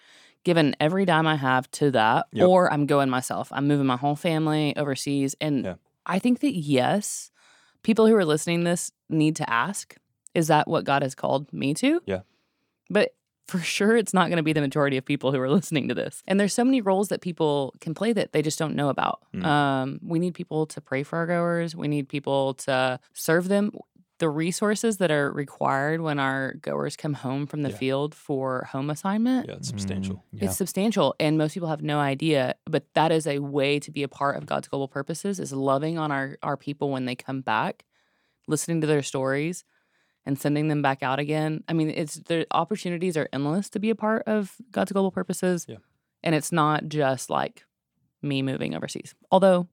giving 0.44 0.74
every 0.80 1.04
dime 1.04 1.26
I 1.26 1.36
have 1.36 1.70
to 1.72 1.90
that, 1.92 2.26
Yep. 2.32 2.48
or 2.48 2.72
I'm 2.72 2.86
going 2.86 3.10
myself. 3.10 3.48
I'm 3.52 3.66
moving 3.68 3.86
my 3.86 3.96
whole 3.96 4.16
family 4.16 4.74
overseas. 4.76 5.34
And 5.40 5.64
Yeah. 5.64 5.74
I 6.06 6.18
think 6.18 6.40
that 6.40 6.54
yes, 6.54 7.30
people 7.82 8.06
who 8.06 8.14
are 8.16 8.24
listening 8.24 8.60
to 8.60 8.70
this 8.70 8.90
need 9.08 9.36
to 9.36 9.50
ask, 9.50 9.94
is 10.34 10.46
that 10.48 10.66
what 10.68 10.84
God 10.84 11.02
has 11.02 11.14
called 11.14 11.52
me 11.52 11.74
to? 11.74 12.00
Yeah. 12.06 12.20
But 12.90 13.14
for 13.48 13.58
sure, 13.60 13.96
it's 13.96 14.12
not 14.12 14.28
going 14.28 14.38
to 14.38 14.42
be 14.42 14.52
the 14.52 14.60
majority 14.60 14.96
of 14.96 15.04
people 15.04 15.30
who 15.32 15.40
are 15.40 15.48
listening 15.50 15.86
to 15.88 15.94
this. 15.94 16.22
And 16.26 16.38
there's 16.40 16.52
so 16.52 16.64
many 16.64 16.80
roles 16.80 17.08
that 17.08 17.20
people 17.20 17.74
can 17.80 17.94
play 17.94 18.12
that 18.12 18.32
they 18.32 18.42
just 18.42 18.58
don't 18.58 18.74
know 18.74 18.88
about. 18.88 19.20
Mm. 19.34 19.44
Um, 19.44 20.00
we 20.02 20.18
need 20.18 20.34
people 20.34 20.66
to 20.66 20.80
pray 20.80 21.02
for 21.04 21.16
our 21.18 21.26
goers. 21.26 21.76
We 21.76 21.86
need 21.88 22.08
people 22.08 22.54
to 22.54 22.98
serve 23.12 23.48
them. 23.48 23.70
The 24.18 24.28
resources 24.30 24.96
that 24.96 25.10
are 25.10 25.30
required 25.30 26.00
when 26.00 26.18
our 26.18 26.54
goers 26.54 26.96
come 26.96 27.12
home 27.12 27.46
from 27.46 27.62
the 27.62 27.68
Yeah. 27.68 27.76
field 27.76 28.14
for 28.14 28.66
home 28.72 28.88
assignment, 28.88 29.46
yeah 29.46 29.56
it's 29.56 29.68
substantial 29.68 30.16
Mm, 30.34 30.40
yeah. 30.40 30.48
it's 30.48 30.56
substantial. 30.56 31.14
And 31.20 31.36
most 31.36 31.52
people 31.52 31.68
have 31.68 31.82
no 31.82 31.98
idea. 32.00 32.54
But 32.64 32.84
that 32.94 33.12
is 33.12 33.26
a 33.26 33.40
way 33.40 33.78
to 33.78 33.90
be 33.90 34.02
a 34.02 34.08
part 34.08 34.36
of 34.38 34.46
God's 34.46 34.68
global 34.68 34.88
purposes 34.88 35.38
is 35.38 35.52
loving 35.52 35.98
on 35.98 36.10
our, 36.10 36.38
our 36.42 36.56
people 36.56 36.90
when 36.90 37.04
they 37.04 37.14
come 37.14 37.42
back, 37.42 37.84
listening 38.48 38.80
to 38.80 38.86
their 38.86 39.02
stories 39.02 39.64
and 40.26 40.38
sending 40.38 40.68
them 40.68 40.82
back 40.82 41.02
out 41.02 41.18
again. 41.18 41.62
I 41.68 41.72
mean, 41.72 41.88
it's 41.90 42.16
the 42.16 42.46
opportunities 42.50 43.16
are 43.16 43.28
endless 43.32 43.70
to 43.70 43.78
be 43.78 43.90
a 43.90 43.94
part 43.94 44.24
of 44.26 44.56
God's 44.72 44.92
global 44.92 45.10
purposes. 45.12 45.64
Yeah. 45.68 45.76
And 46.22 46.34
it's 46.34 46.50
not 46.52 46.88
just 46.88 47.30
like 47.30 47.64
me 48.22 48.42
moving 48.42 48.74
overseas. 48.74 49.14
Although 49.30 49.68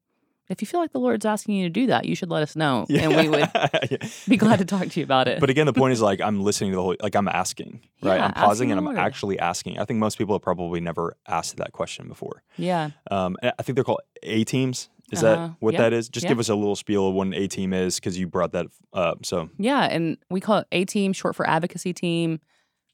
if 0.50 0.62
you 0.62 0.68
feel 0.68 0.80
like 0.82 0.92
the 0.92 1.00
Lord's 1.00 1.26
asking 1.26 1.56
you 1.56 1.66
to 1.66 1.70
do 1.70 1.88
that, 1.88 2.06
you 2.06 2.16
should 2.16 2.30
let 2.30 2.44
us 2.44 2.56
know. 2.56 2.86
And 2.90 3.16
we 3.16 3.30
would 3.30 3.40
Yeah. 3.90 3.98
be 4.28 4.38
glad 4.38 4.60
to 4.60 4.66
talk 4.66 4.88
to 4.90 5.00
you 5.00 5.04
about 5.04 5.28
it. 5.28 5.40
but 5.40 5.50
again 5.50 5.66
the 5.66 5.74
point 5.74 5.94
is 5.94 6.02
like 6.10 6.22
i'm 6.22 6.42
listening 6.42 6.72
to 6.72 6.76
the 6.76 6.82
whole 6.82 6.96
like 7.02 7.16
i'm 7.16 7.28
asking 7.28 7.82
right 8.02 8.18
Yeah, 8.18 8.26
i'm 8.28 8.34
pausing 8.34 8.72
and 8.72 8.78
i'm 8.80 8.86
Lord. 8.86 8.98
actually 8.98 9.40
asking 9.40 9.80
i 9.80 9.86
think 9.86 10.00
most 10.00 10.18
people 10.18 10.36
have 10.36 10.42
probably 10.42 10.80
never 10.80 11.16
asked 11.28 11.58
that 11.58 11.72
question 11.72 12.08
before 12.08 12.44
yeah. 12.58 12.92
um, 13.12 13.36
i 13.42 13.62
think 13.64 13.76
they're 13.76 13.84
called 13.84 14.02
a 14.22 14.44
teams 14.44 14.90
is 15.12 15.24
Uh-huh. 15.24 15.36
that 15.48 15.56
what 15.60 15.74
Yeah. 15.74 15.82
that 15.82 15.94
is 15.94 16.10
just 16.10 16.24
Yeah. 16.24 16.30
give 16.30 16.40
us 16.40 16.50
a 16.50 16.56
little 16.56 16.76
spiel 16.76 17.08
of 17.08 17.14
what 17.14 17.28
an 17.28 17.34
a 17.34 17.48
team 17.48 17.74
is 17.74 17.96
because 17.96 18.18
you 18.18 18.28
brought 18.28 18.52
that 18.54 18.68
up 18.94 19.26
so 19.26 19.50
Yeah, 19.58 19.84
and 19.86 20.18
we 20.30 20.40
call 20.40 20.60
it 20.60 20.68
A 20.72 20.86
team, 20.86 21.14
short 21.14 21.36
for 21.36 21.48
advocacy 21.48 21.94
team. 21.94 22.40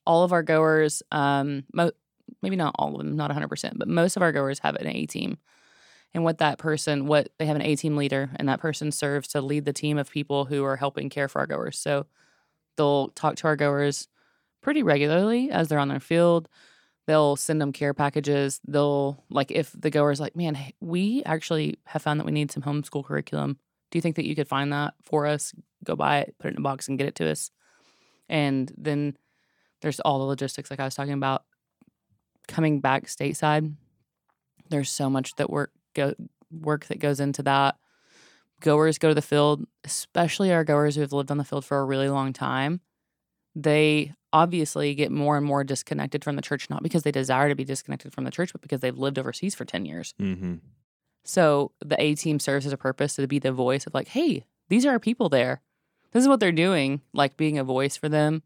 all 0.05 0.23
of 0.23 0.31
our 0.33 0.41
goers, 0.41 1.03
um, 1.11 1.65
mo- 1.71 1.91
maybe 2.41 2.55
not 2.55 2.73
all 2.79 2.93
of 2.93 2.97
them, 2.97 3.15
not 3.15 3.29
100%, 3.29 3.77
but 3.77 3.87
most 3.87 4.15
of 4.17 4.23
our 4.23 4.31
goers 4.31 4.57
have 4.59 4.75
an 4.77 4.87
A 4.87 5.05
team. 5.05 5.37
And 6.15 6.23
what 6.23 6.39
that 6.39 6.57
person, 6.57 7.05
what 7.05 7.29
they 7.37 7.45
have 7.45 7.55
an 7.55 7.61
A 7.61 7.75
team 7.75 7.95
leader, 7.95 8.31
and 8.37 8.49
that 8.49 8.59
person 8.59 8.91
serves 8.91 9.27
to 9.29 9.41
lead 9.41 9.65
the 9.65 9.73
team 9.73 9.99
of 9.99 10.09
people 10.09 10.45
who 10.45 10.63
are 10.63 10.77
helping 10.77 11.09
care 11.09 11.27
for 11.27 11.37
our 11.39 11.45
goers. 11.45 11.77
So 11.77 12.07
they'll 12.75 13.09
talk 13.09 13.35
to 13.35 13.47
our 13.47 13.55
goers 13.55 14.07
pretty 14.61 14.81
regularly 14.81 15.51
as 15.51 15.67
they're 15.67 15.77
on 15.77 15.89
their 15.89 15.99
field. 15.99 16.49
They'll 17.09 17.35
send 17.35 17.59
them 17.59 17.73
care 17.73 17.95
packages. 17.95 18.61
They'll, 18.67 19.23
like, 19.31 19.49
if 19.49 19.71
the 19.75 19.89
goer's 19.89 20.19
like, 20.19 20.35
man, 20.35 20.55
we 20.79 21.23
actually 21.25 21.79
have 21.85 22.03
found 22.03 22.19
that 22.19 22.25
we 22.25 22.31
need 22.31 22.51
some 22.51 22.61
homeschool 22.61 23.03
curriculum. 23.03 23.57
Do 23.89 23.97
you 23.97 24.01
think 24.03 24.15
that 24.17 24.27
you 24.27 24.35
could 24.35 24.47
find 24.47 24.71
that 24.73 24.93
for 25.01 25.25
us? 25.25 25.51
Go 25.83 25.95
buy 25.95 26.19
it, 26.19 26.35
put 26.37 26.49
it 26.49 26.53
in 26.53 26.59
a 26.59 26.61
box, 26.61 26.87
and 26.87 26.99
get 26.99 27.07
it 27.07 27.15
to 27.15 27.31
us. 27.31 27.49
And 28.29 28.71
then 28.77 29.17
there's 29.81 29.99
all 30.01 30.19
the 30.19 30.25
logistics, 30.25 30.69
like 30.69 30.79
I 30.79 30.85
was 30.85 30.93
talking 30.93 31.13
about, 31.13 31.45
coming 32.47 32.79
back 32.79 33.07
stateside. 33.07 33.73
There's 34.69 34.91
so 34.91 35.09
much 35.09 35.33
that 35.37 35.49
work 35.49 35.71
go 35.95 36.13
work 36.51 36.85
that 36.89 36.99
goes 36.99 37.19
into 37.19 37.41
that. 37.41 37.75
Goers 38.61 38.99
go 38.99 39.07
to 39.07 39.15
the 39.15 39.23
field, 39.23 39.65
especially 39.83 40.53
our 40.53 40.63
goers 40.63 40.93
who 40.93 41.01
have 41.01 41.13
lived 41.13 41.31
on 41.31 41.39
the 41.39 41.43
field 41.43 41.65
for 41.65 41.79
a 41.79 41.85
really 41.85 42.09
long 42.09 42.33
time. 42.33 42.81
They 43.55 44.13
obviously 44.31 44.93
get 44.95 45.11
more 45.11 45.37
and 45.37 45.45
more 45.45 45.63
disconnected 45.63 46.23
from 46.23 46.35
the 46.35 46.41
church, 46.41 46.69
not 46.69 46.83
because 46.83 47.03
they 47.03 47.11
desire 47.11 47.49
to 47.49 47.55
be 47.55 47.63
disconnected 47.63 48.13
from 48.13 48.23
the 48.23 48.31
church, 48.31 48.51
but 48.51 48.61
because 48.61 48.81
they've 48.81 48.97
lived 48.97 49.17
overseas 49.19 49.55
for 49.55 49.65
10 49.65 49.85
years. 49.85 50.13
Mm-hmm. 50.21 50.55
So 51.23 51.71
the 51.83 51.99
A 52.01 52.15
team 52.15 52.39
serves 52.39 52.65
as 52.65 52.73
a 52.73 52.77
purpose 52.77 53.15
to 53.15 53.27
be 53.27 53.39
the 53.39 53.51
voice 53.51 53.85
of 53.85 53.93
like, 53.93 54.09
hey, 54.09 54.45
these 54.69 54.85
are 54.85 54.91
our 54.91 54.99
people 54.99 55.29
there. 55.29 55.61
This 56.11 56.21
is 56.21 56.27
what 56.27 56.39
they're 56.39 56.51
doing, 56.51 57.01
like 57.13 57.37
being 57.37 57.57
a 57.57 57.63
voice 57.63 57.95
for 57.97 58.09
them 58.09 58.41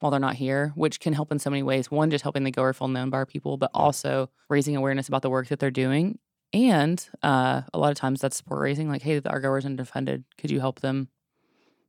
while 0.00 0.10
they're 0.10 0.20
not 0.20 0.34
here, 0.36 0.72
which 0.74 1.00
can 1.00 1.12
help 1.12 1.32
in 1.32 1.38
so 1.38 1.50
many 1.50 1.62
ways. 1.62 1.90
One, 1.90 2.10
just 2.10 2.22
helping 2.22 2.44
the 2.44 2.50
goer 2.50 2.72
feel 2.72 2.88
known 2.88 3.10
by 3.10 3.18
our 3.18 3.26
people, 3.26 3.56
but 3.56 3.70
also 3.74 4.30
raising 4.48 4.76
awareness 4.76 5.08
about 5.08 5.22
the 5.22 5.30
work 5.30 5.48
that 5.48 5.58
they're 5.60 5.70
doing. 5.70 6.18
And 6.52 7.04
uh, 7.22 7.62
a 7.72 7.78
lot 7.78 7.90
of 7.90 7.96
times 7.96 8.20
that's 8.20 8.36
support 8.36 8.60
raising, 8.60 8.88
like, 8.88 9.02
hey, 9.02 9.20
our 9.26 9.40
goers 9.40 9.64
are 9.64 9.68
undefended. 9.68 10.24
Could 10.38 10.52
you 10.52 10.60
help 10.60 10.80
them 10.80 11.08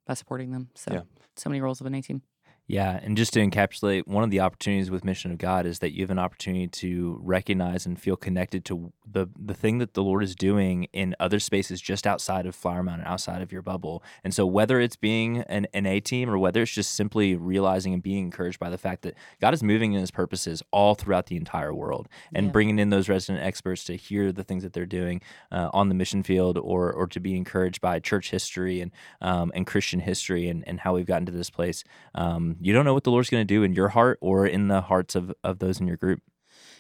by 0.08 0.16
supporting 0.16 0.52
them? 0.52 0.70
So, 0.74 0.92
Yeah. 0.94 1.02
so 1.36 1.50
many 1.50 1.62
roles 1.62 1.82
of 1.82 1.88
an 1.88 1.94
A 1.94 2.02
team. 2.02 2.24
Yeah, 2.68 3.00
and 3.04 3.16
just 3.16 3.34
to 3.34 3.40
encapsulate, 3.40 4.08
one 4.08 4.24
of 4.24 4.32
the 4.32 4.40
opportunities 4.40 4.90
with 4.90 5.06
Mission 5.06 5.32
of 5.32 5.38
God 5.38 5.68
is 5.68 5.80
that 5.80 5.94
you 5.94 6.02
have 6.02 6.10
an 6.10 6.18
opportunity 6.18 6.68
to 6.68 7.20
recognize 7.22 7.86
and 7.86 8.00
feel 8.00 8.16
connected 8.16 8.66
to 8.66 8.92
the 9.06 9.28
the 9.40 9.54
thing 9.54 9.78
that 9.78 9.94
the 9.94 10.02
Lord 10.02 10.24
is 10.24 10.36
doing 10.36 10.86
in 10.92 11.16
other 11.20 11.40
spaces 11.40 11.80
just 11.80 12.08
outside 12.08 12.48
of 12.48 12.56
Flower 12.56 12.82
Mound 12.82 13.02
and 13.02 13.08
outside 13.08 13.44
of 13.44 13.52
your 13.52 13.62
bubble. 13.62 14.02
And 14.24 14.34
so, 14.34 14.48
whether 14.48 14.80
it's 14.80 14.96
being 14.96 15.42
an, 15.42 15.68
an 15.76 15.86
A 15.86 16.00
team 16.00 16.28
or 16.28 16.40
whether 16.40 16.64
it's 16.64 16.72
just 16.72 16.96
simply 16.96 17.36
realizing 17.36 17.94
and 17.94 18.02
being 18.02 18.24
encouraged 18.24 18.58
by 18.60 18.72
the 18.72 18.80
fact 18.80 19.04
that 19.04 19.14
God 19.40 19.54
is 19.54 19.62
moving 19.62 19.94
in 19.94 20.00
His 20.02 20.10
purposes 20.10 20.64
all 20.72 20.96
throughout 20.96 21.28
the 21.28 21.36
entire 21.38 21.74
world, 21.74 22.10
and 22.34 22.48
Yeah. 22.48 22.52
bringing 22.52 22.80
in 22.80 22.90
those 22.90 23.08
resident 23.08 23.46
experts 23.46 23.84
to 23.84 23.96
hear 23.96 24.32
the 24.32 24.44
things 24.44 24.64
that 24.64 24.74
they're 24.74 24.88
doing 24.88 25.22
uh, 25.52 25.70
on 25.72 25.90
the 25.90 25.96
mission 25.96 26.24
field, 26.24 26.58
or 26.58 26.92
or 26.92 27.06
to 27.06 27.20
be 27.20 27.38
encouraged 27.38 27.80
by 27.80 28.00
church 28.00 28.32
history 28.32 28.82
and 28.82 28.92
um, 29.22 29.52
and 29.54 29.68
Christian 29.68 30.00
history 30.00 30.48
and, 30.50 30.68
and 30.68 30.80
how 30.80 30.96
we've 30.96 31.06
gotten 31.06 31.28
to 31.28 31.32
this 31.32 31.52
place. 31.52 31.84
Um, 32.16 32.55
you 32.60 32.74
don't 32.74 32.86
know 32.86 32.94
what 32.94 33.04
the 33.04 33.12
Lord's 33.12 33.30
going 33.30 33.42
to 33.42 33.54
do 33.54 33.64
in 33.64 33.74
your 33.74 33.90
heart 33.90 34.18
or 34.22 34.46
in 34.46 34.68
the 34.68 34.82
hearts 34.82 35.16
of, 35.16 35.34
of 35.44 35.60
those 35.60 35.80
in 35.80 35.88
your 35.88 35.98
group. 35.98 36.22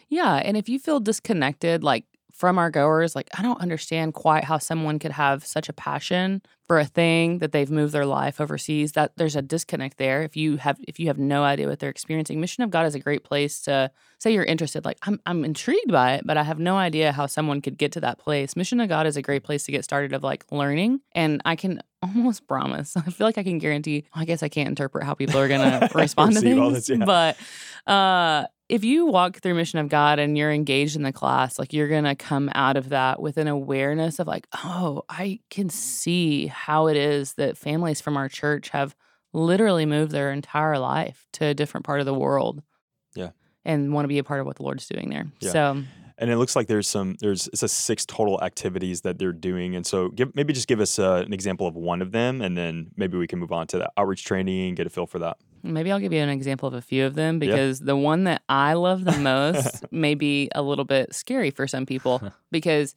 Yeah. 0.09 0.35
And 0.35 0.55
if 0.55 0.69
you 0.69 0.79
feel 0.79 0.99
disconnected, 0.99 1.83
like 1.83 2.05
from 2.35 2.57
our 2.57 2.69
goers, 2.69 3.15
like 3.15 3.29
I 3.37 3.41
don't 3.41 3.61
understand 3.61 4.13
quite 4.13 4.43
how 4.43 4.57
someone 4.57 4.99
could 4.99 5.13
have 5.13 5.45
such 5.45 5.69
a 5.69 5.73
passion 5.73 6.41
for 6.67 6.79
a 6.79 6.85
thing 6.85 7.39
that 7.39 7.53
they've 7.53 7.71
moved 7.71 7.93
their 7.93 8.05
life 8.05 8.41
overseas. 8.41 8.91
That 8.91 9.13
there's 9.15 9.37
a 9.37 9.41
disconnect 9.41 9.97
there. 9.97 10.21
If 10.21 10.35
you 10.35 10.57
have 10.57 10.77
if 10.85 10.99
you 10.99 11.07
have 11.07 11.17
no 11.17 11.43
idea 11.43 11.67
what 11.67 11.79
they're 11.79 11.89
experiencing, 11.89 12.41
Mission 12.41 12.63
of 12.63 12.71
God 12.71 12.85
is 12.85 12.93
a 12.93 12.99
great 12.99 13.23
place 13.23 13.61
to 13.61 13.89
say 14.19 14.33
you're 14.33 14.43
interested. 14.43 14.83
Like 14.83 14.97
I'm 15.03 15.21
I'm 15.25 15.45
intrigued 15.45 15.91
by 15.91 16.15
it, 16.15 16.23
but 16.25 16.35
I 16.35 16.43
have 16.43 16.59
no 16.59 16.75
idea 16.75 17.13
how 17.13 17.25
someone 17.25 17.61
could 17.61 17.77
get 17.77 17.93
to 17.93 18.01
that 18.01 18.19
place. 18.19 18.57
Mission 18.57 18.81
of 18.81 18.89
God 18.89 19.07
is 19.07 19.15
a 19.15 19.21
great 19.21 19.43
place 19.43 19.63
to 19.63 19.71
get 19.71 19.85
started 19.85 20.11
of 20.11 20.21
like 20.21 20.45
learning. 20.51 20.99
And 21.13 21.41
I 21.45 21.55
can 21.55 21.81
almost 22.15 22.47
promise. 22.47 22.95
I 22.97 23.01
feel 23.01 23.27
like 23.27 23.37
I 23.37 23.43
can 23.43 23.57
guarantee 23.59 24.05
I 24.13 24.25
guess 24.25 24.43
I 24.43 24.49
can't 24.49 24.69
interpret 24.69 25.03
how 25.03 25.13
people 25.13 25.39
are 25.39 25.47
gonna 25.47 25.89
respond 25.95 26.33
to 26.33 26.39
Receive 26.39 26.57
all 26.59 26.71
things. 26.71 26.87
this, 26.87 26.97
yeah. 26.99 27.05
But 27.05 27.37
uh 27.91 28.45
if 28.67 28.83
you 28.83 29.05
walk 29.05 29.37
through 29.37 29.53
mission 29.53 29.77
of 29.77 29.89
god 29.89 30.17
and 30.17 30.35
you're 30.35 30.51
engaged 30.51 30.95
in 30.95 31.03
the 31.03 31.13
class 31.13 31.59
like 31.59 31.71
you're 31.71 31.87
gonna 31.87 32.15
come 32.15 32.49
out 32.55 32.77
of 32.77 32.89
that 32.89 33.21
with 33.21 33.37
an 33.37 33.47
awareness 33.47 34.17
of 34.17 34.25
like 34.25 34.47
oh 34.63 35.03
i 35.07 35.39
can 35.51 35.69
see 35.69 36.47
how 36.47 36.87
it 36.87 36.97
is 36.97 37.33
that 37.33 37.59
families 37.59 38.01
from 38.01 38.17
our 38.17 38.27
church 38.27 38.69
have 38.69 38.95
literally 39.33 39.85
moved 39.85 40.11
their 40.11 40.31
entire 40.31 40.79
life 40.79 41.27
to 41.33 41.45
a 41.45 41.53
different 41.53 41.85
part 41.85 41.99
of 41.99 42.07
the 42.07 42.13
world 42.15 42.63
Yeah. 43.13 43.29
and 43.63 43.93
want 43.93 44.05
to 44.05 44.09
be 44.09 44.17
a 44.17 44.23
part 44.23 44.39
of 44.39 44.47
what 44.47 44.55
the 44.55 44.63
lord's 44.63 44.87
doing 44.87 45.09
there 45.11 45.27
Yeah. 45.41 45.51
so 45.51 45.83
And 46.17 46.29
it 46.29 46.37
looks 46.37 46.55
like 46.55 46.67
there's 46.67 46.87
some 46.87 47.15
there's 47.19 47.47
it's 47.47 47.63
a 47.63 47.67
six 47.67 48.05
total 48.05 48.41
activities 48.41 49.01
that 49.01 49.19
they're 49.19 49.33
doing. 49.33 49.75
And 49.75 49.85
so 49.85 50.09
give 50.09 50.33
maybe 50.35 50.53
just 50.53 50.67
give 50.67 50.79
us 50.79 50.97
uh, 50.97 51.23
an 51.25 51.33
example 51.33 51.67
of 51.67 51.75
one 51.75 52.01
of 52.01 52.11
them, 52.11 52.41
and 52.41 52.57
then 52.57 52.91
maybe 52.95 53.17
we 53.17 53.27
can 53.27 53.39
move 53.39 53.51
on 53.51 53.67
to 53.67 53.77
the 53.77 53.89
outreach 53.97 54.23
training 54.23 54.69
and 54.69 54.77
get 54.77 54.87
a 54.87 54.89
feel 54.89 55.07
for 55.07 55.19
that. 55.19 55.37
maybe 55.63 55.91
i'll 55.91 55.99
give 55.99 56.13
you 56.13 56.21
an 56.21 56.29
example 56.29 56.67
of 56.67 56.73
a 56.75 56.81
few 56.81 57.05
of 57.05 57.15
them 57.15 57.39
because 57.39 57.79
the 57.79 57.95
one 57.97 58.23
that 58.25 58.43
i 58.47 58.73
love 58.73 59.03
the 59.03 59.17
most 59.17 59.83
may 59.91 60.13
be 60.13 60.47
a 60.53 60.61
little 60.61 60.85
bit 60.85 61.13
scary 61.13 61.49
for 61.49 61.65
some 61.67 61.85
people 61.87 62.21
because 62.51 62.93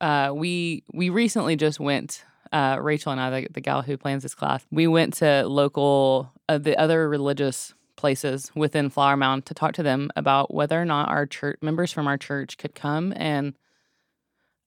uh, 0.00 0.30
we 0.34 0.84
we 0.92 1.08
recently 1.08 1.56
just 1.56 1.80
went 1.80 2.24
uh, 2.52 2.78
Rachel 2.80 3.12
and 3.12 3.20
I, 3.20 3.40
the, 3.40 3.48
the 3.52 3.60
gal 3.60 3.82
who 3.82 3.96
plans 3.96 4.22
this 4.22 4.34
class, 4.34 4.64
we 4.70 4.86
went 4.86 5.14
to 5.14 5.46
local 5.46 6.32
uh, 6.48 6.58
the 6.58 6.78
other 6.78 7.08
religious 7.08 7.74
places 7.98 8.50
within 8.54 8.88
Flower 8.88 9.16
Mound 9.16 9.44
to 9.46 9.54
talk 9.54 9.74
to 9.74 9.82
them 9.82 10.10
about 10.16 10.54
whether 10.54 10.80
or 10.80 10.86
not 10.86 11.10
our 11.10 11.26
church 11.26 11.58
members 11.60 11.92
from 11.92 12.06
our 12.06 12.16
church 12.16 12.56
could 12.56 12.74
come 12.74 13.12
and 13.16 13.54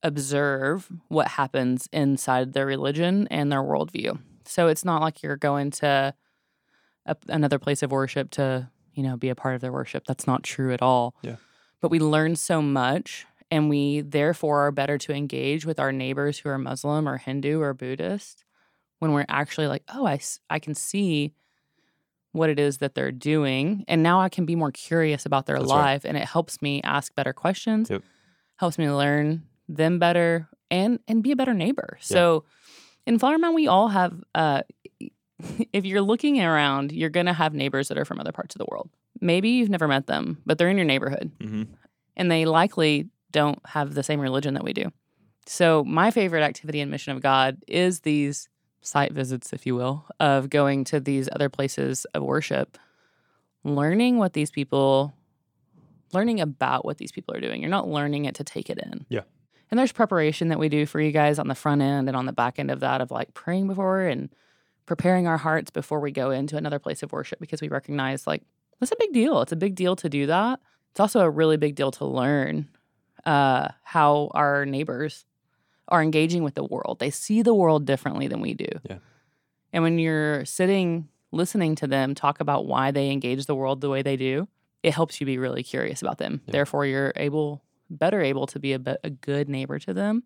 observe 0.03 0.91
what 1.07 1.29
happens 1.29 1.87
inside 1.91 2.53
their 2.53 2.65
religion 2.65 3.27
and 3.31 3.51
their 3.51 3.63
worldview. 3.63 4.19
So 4.45 4.67
it's 4.67 4.85
not 4.85 5.01
like 5.01 5.23
you're 5.23 5.37
going 5.37 5.71
to 5.71 6.13
a, 7.05 7.15
another 7.29 7.57
place 7.57 7.81
of 7.81 7.91
worship 7.91 8.29
to 8.31 8.69
you 8.93 9.03
know 9.03 9.17
be 9.17 9.29
a 9.29 9.35
part 9.35 9.55
of 9.55 9.61
their 9.61 9.71
worship. 9.71 10.03
That's 10.05 10.27
not 10.27 10.43
true 10.43 10.73
at 10.73 10.81
all. 10.81 11.15
Yeah. 11.21 11.37
But 11.79 11.89
we 11.89 11.99
learn 11.99 12.35
so 12.35 12.61
much 12.61 13.25
and 13.49 13.69
we 13.69 14.01
therefore 14.01 14.67
are 14.67 14.71
better 14.71 14.97
to 14.99 15.13
engage 15.13 15.65
with 15.65 15.79
our 15.79 15.91
neighbors 15.91 16.39
who 16.39 16.49
are 16.49 16.57
Muslim 16.57 17.07
or 17.07 17.17
Hindu 17.17 17.61
or 17.61 17.73
Buddhist 17.73 18.43
when 18.99 19.13
we're 19.13 19.25
actually 19.29 19.67
like, 19.67 19.83
oh, 19.93 20.05
I, 20.05 20.19
I 20.49 20.59
can 20.59 20.75
see 20.75 21.33
what 22.33 22.49
it 22.49 22.59
is 22.59 22.77
that 22.77 22.95
they're 22.95 23.11
doing. 23.11 23.83
And 23.87 24.01
now 24.03 24.21
I 24.21 24.29
can 24.29 24.45
be 24.45 24.55
more 24.55 24.71
curious 24.71 25.25
about 25.25 25.45
their 25.45 25.59
That's 25.59 25.69
right. 25.71 25.93
life. 25.93 26.05
And 26.05 26.15
it 26.17 26.25
helps 26.25 26.61
me 26.61 26.81
ask 26.83 27.13
better 27.15 27.33
questions, 27.33 27.89
Yep. 27.89 28.03
helps 28.57 28.77
me 28.77 28.89
learn 28.89 29.43
them 29.67 29.99
better 29.99 30.47
and 30.69 30.99
and 31.07 31.21
be 31.23 31.31
a 31.31 31.35
better 31.35 31.53
neighbor. 31.53 31.97
Yeah. 31.99 32.05
So 32.05 32.43
in 33.05 33.19
Flower 33.19 33.37
Mound, 33.37 33.55
we 33.55 33.67
all 33.67 33.89
have 33.89 34.21
uh 34.35 34.61
if 35.73 35.85
you're 35.85 36.01
looking 36.01 36.41
around, 36.41 36.91
you're 36.91 37.09
gonna 37.09 37.33
have 37.33 37.53
neighbors 37.53 37.87
that 37.89 37.97
are 37.97 38.05
from 38.05 38.19
other 38.19 38.31
parts 38.31 38.55
of 38.55 38.59
the 38.59 38.65
world. 38.69 38.89
Maybe 39.19 39.49
you've 39.49 39.69
never 39.69 39.87
met 39.87 40.07
them, 40.07 40.41
but 40.45 40.57
they're 40.57 40.69
in 40.69 40.77
your 40.77 40.85
neighborhood 40.85 41.31
Mm-hmm. 41.39 41.63
and 42.15 42.31
they 42.31 42.45
likely 42.45 43.09
don't 43.31 43.59
have 43.65 43.93
the 43.93 44.03
same 44.03 44.19
religion 44.19 44.53
that 44.55 44.63
we 44.63 44.73
do. 44.73 44.91
So, 45.47 45.83
my 45.83 46.11
favorite 46.11 46.43
activity 46.43 46.79
in 46.81 46.89
Mission 46.91 47.15
of 47.15 47.21
God 47.21 47.57
is 47.67 48.01
these 48.01 48.47
site 48.81 49.13
visits, 49.13 49.53
if 49.53 49.65
you 49.65 49.75
will, 49.75 50.05
of 50.19 50.49
going 50.49 50.83
to 50.85 50.99
these 50.99 51.29
other 51.31 51.49
places 51.49 52.05
of 52.13 52.23
worship, 52.23 52.77
learning 53.63 54.17
what 54.17 54.33
these 54.33 54.51
people, 54.51 55.13
learning 56.13 56.39
about 56.39 56.83
what 56.85 56.97
these 56.97 57.11
people 57.11 57.35
are 57.35 57.41
doing. 57.41 57.61
You're 57.61 57.69
not 57.69 57.87
learning 57.87 58.25
it 58.25 58.35
to 58.35 58.43
take 58.43 58.69
it 58.69 58.79
in. 58.79 59.05
Yeah. 59.09 59.21
And 59.69 59.79
there's 59.79 59.91
preparation 59.91 60.49
that 60.49 60.59
we 60.59 60.67
do 60.67 60.85
for 60.85 60.99
you 60.99 61.11
guys 61.11 61.39
on 61.39 61.47
the 61.47 61.55
front 61.55 61.81
end 61.81 62.09
and 62.09 62.17
on 62.17 62.25
the 62.25 62.33
back 62.33 62.59
end 62.59 62.69
of 62.69 62.81
that, 62.81 62.99
of 62.99 63.09
like 63.11 63.33
praying 63.33 63.67
before 63.67 64.01
and 64.01 64.29
preparing 64.85 65.27
our 65.27 65.37
hearts 65.37 65.71
before 65.71 66.01
we 66.01 66.11
go 66.11 66.31
into 66.31 66.57
another 66.57 66.79
place 66.79 67.03
of 67.03 67.13
worship 67.13 67.39
because 67.39 67.61
we 67.61 67.69
recognize 67.69 68.27
like 68.27 68.43
that's 68.79 68.91
a 68.91 68.97
big 68.99 69.13
deal. 69.13 69.41
It's 69.41 69.51
a 69.51 69.57
big 69.57 69.75
deal 69.75 69.95
to 69.95 70.09
do 70.09 70.25
that. 70.25 70.59
It's 70.89 70.99
also 70.99 71.21
a 71.21 71.29
really 71.29 71.55
big 71.55 71.75
deal 71.75 71.91
to 71.91 72.05
learn 72.05 72.67
uh, 73.25 73.69
how 73.83 74.31
our 74.33 74.65
neighbors 74.65 75.25
are 75.91 76.01
engaging 76.01 76.43
with 76.43 76.55
the 76.55 76.63
world. 76.63 76.97
They 76.99 77.09
see 77.11 77.41
the 77.41 77.53
world 77.53 77.85
differently 77.85 78.27
than 78.27 78.41
we 78.41 78.53
do. 78.55 78.67
Yeah. 78.89 78.97
And 79.73 79.83
when 79.83 79.99
you're 79.99 80.45
sitting 80.45 81.07
listening 81.31 81.75
to 81.75 81.87
them 81.87 82.15
talk 82.15 82.39
about 82.39 82.65
why 82.65 82.91
they 82.91 83.11
engage 83.11 83.45
the 83.45 83.55
world 83.55 83.81
the 83.81 83.89
way 83.89 84.01
they 84.01 84.15
do, 84.17 84.47
it 84.83 84.93
helps 84.93 85.19
you 85.21 85.25
be 85.25 85.37
really 85.37 85.63
curious 85.63 86.01
about 86.01 86.17
them. 86.17 86.41
Yeah. 86.47 86.51
Therefore, 86.53 86.85
you're 86.85 87.13
able 87.15 87.61
better 87.89 88.21
able 88.21 88.47
to 88.47 88.57
be 88.59 88.73
a, 88.73 88.79
be- 88.79 88.95
a 89.03 89.09
good 89.09 89.49
neighbor 89.49 89.77
to 89.79 89.93
them. 89.93 90.23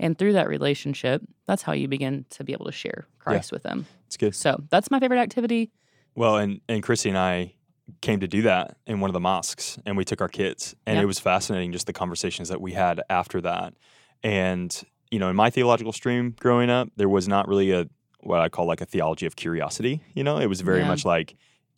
And 0.00 0.18
through 0.18 0.32
that 0.32 0.48
relationship, 0.48 1.22
that's 1.46 1.62
how 1.62 1.72
you 1.72 1.86
begin 1.86 2.26
to 2.30 2.44
be 2.44 2.52
able 2.52 2.66
to 2.66 2.72
share 2.72 3.06
Christ 3.20 3.52
with 3.52 3.62
them. 3.62 3.86
It's 4.06 4.16
good. 4.16 4.34
So 4.34 4.62
that's 4.68 4.90
my 4.90 4.98
favorite 4.98 5.20
activity. 5.20 5.70
Well, 6.16 6.36
and 6.36 6.60
and 6.68 6.82
Chrissy 6.82 7.08
and 7.08 7.18
I 7.18 7.54
came 8.00 8.20
to 8.20 8.26
do 8.28 8.42
that 8.42 8.76
in 8.86 9.00
one 9.00 9.10
of 9.10 9.14
the 9.14 9.20
mosques, 9.20 9.78
and 9.86 9.96
we 9.96 10.04
took 10.04 10.20
our 10.20 10.28
kids, 10.28 10.74
and 10.86 10.96
Yeah. 10.96 11.02
it 11.02 11.06
was 11.06 11.18
fascinating 11.20 11.72
just 11.72 11.86
the 11.86 11.92
conversations 11.92 12.48
that 12.48 12.60
we 12.60 12.72
had 12.72 13.00
after 13.08 13.40
that. 13.42 13.74
And 14.22 14.82
you 15.10 15.18
know, 15.18 15.28
in 15.28 15.36
my 15.36 15.50
theological 15.50 15.92
stream 15.92 16.34
growing 16.40 16.70
up, 16.70 16.88
there 16.96 17.08
was 17.08 17.28
not 17.28 17.46
really 17.48 17.70
a 17.72 17.86
what 18.20 18.40
I 18.40 18.48
call 18.48 18.66
like 18.66 18.80
a 18.80 18.86
theology 18.86 19.26
of 19.26 19.36
curiosity. 19.36 20.00
You 20.14 20.24
know, 20.24 20.38
it 20.38 20.46
was 20.46 20.60
very 20.60 20.80
Yeah. 20.80 20.86
much 20.88 21.04
like 21.04 21.34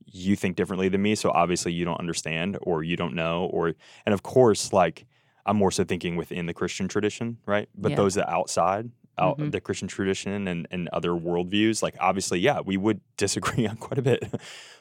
you 0.06 0.36
think 0.36 0.56
differently 0.56 0.88
than 0.88 1.00
me, 1.02 1.14
so 1.14 1.30
obviously 1.30 1.72
you 1.72 1.84
don't 1.84 1.98
understand 1.98 2.58
or 2.60 2.82
you 2.84 2.96
don't 2.96 3.14
know 3.14 3.46
or 3.46 3.74
and 4.04 4.12
of 4.12 4.22
course 4.22 4.72
like 4.72 5.06
I'm 5.46 5.56
more 5.56 5.70
so 5.70 5.84
thinking 5.84 6.16
within 6.16 6.46
the 6.46 6.54
Christian 6.54 6.86
tradition, 6.88 7.38
right? 7.46 7.68
But 7.74 7.90
Yeah. 7.92 7.96
those 7.96 8.14
that 8.14 8.28
outside 8.30 8.90
out 9.18 9.38
Mhm. 9.38 9.52
the 9.52 9.60
Christian 9.60 9.88
tradition 9.88 10.46
and, 10.48 10.66
and 10.70 10.88
other 10.88 11.10
worldviews, 11.10 11.82
like 11.82 11.94
obviously, 12.00 12.40
yeah, 12.40 12.60
we 12.60 12.76
would 12.76 13.00
disagree 13.16 13.66
on 13.66 13.76
quite 13.76 13.98
a 13.98 14.02
bit. 14.02 14.22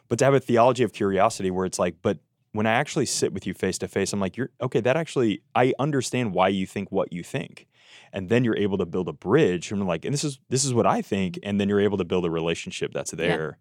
but 0.10 0.20
to 0.20 0.26
have 0.26 0.34
a 0.34 0.40
theology 0.40 0.84
of 0.84 0.92
curiosity 0.94 1.50
where 1.52 1.66
it's 1.66 1.80
like, 1.80 1.96
but 2.02 2.18
when 2.54 2.66
I 2.66 2.72
actually 2.72 3.06
sit 3.06 3.34
with 3.34 3.46
you 3.46 3.54
face 3.54 3.78
to 3.80 3.88
face, 3.88 4.14
I'm 4.14 4.20
like, 4.20 4.38
you're 4.38 4.52
okay, 4.62 4.80
that 4.80 4.96
actually 4.96 5.42
I 5.54 5.74
understand 5.78 6.34
why 6.34 6.48
you 6.48 6.66
think 6.66 6.92
what 6.92 7.12
you 7.12 7.24
think. 7.24 7.68
And 8.12 8.30
then 8.30 8.44
you're 8.44 8.58
able 8.58 8.78
to 8.78 8.86
build 8.86 9.10
a 9.10 9.14
bridge 9.14 9.72
and 9.72 9.82
I'm 9.82 9.88
like, 9.88 10.06
and 10.06 10.14
this 10.14 10.24
is 10.24 10.40
this 10.50 10.64
is 10.64 10.74
what 10.74 10.86
I 10.86 11.02
think, 11.02 11.40
and 11.44 11.60
then 11.60 11.68
you're 11.68 11.82
able 11.82 11.98
to 11.98 12.06
build 12.06 12.26
a 12.26 12.32
relationship 12.32 12.94
that's 12.94 13.12
there. 13.12 13.58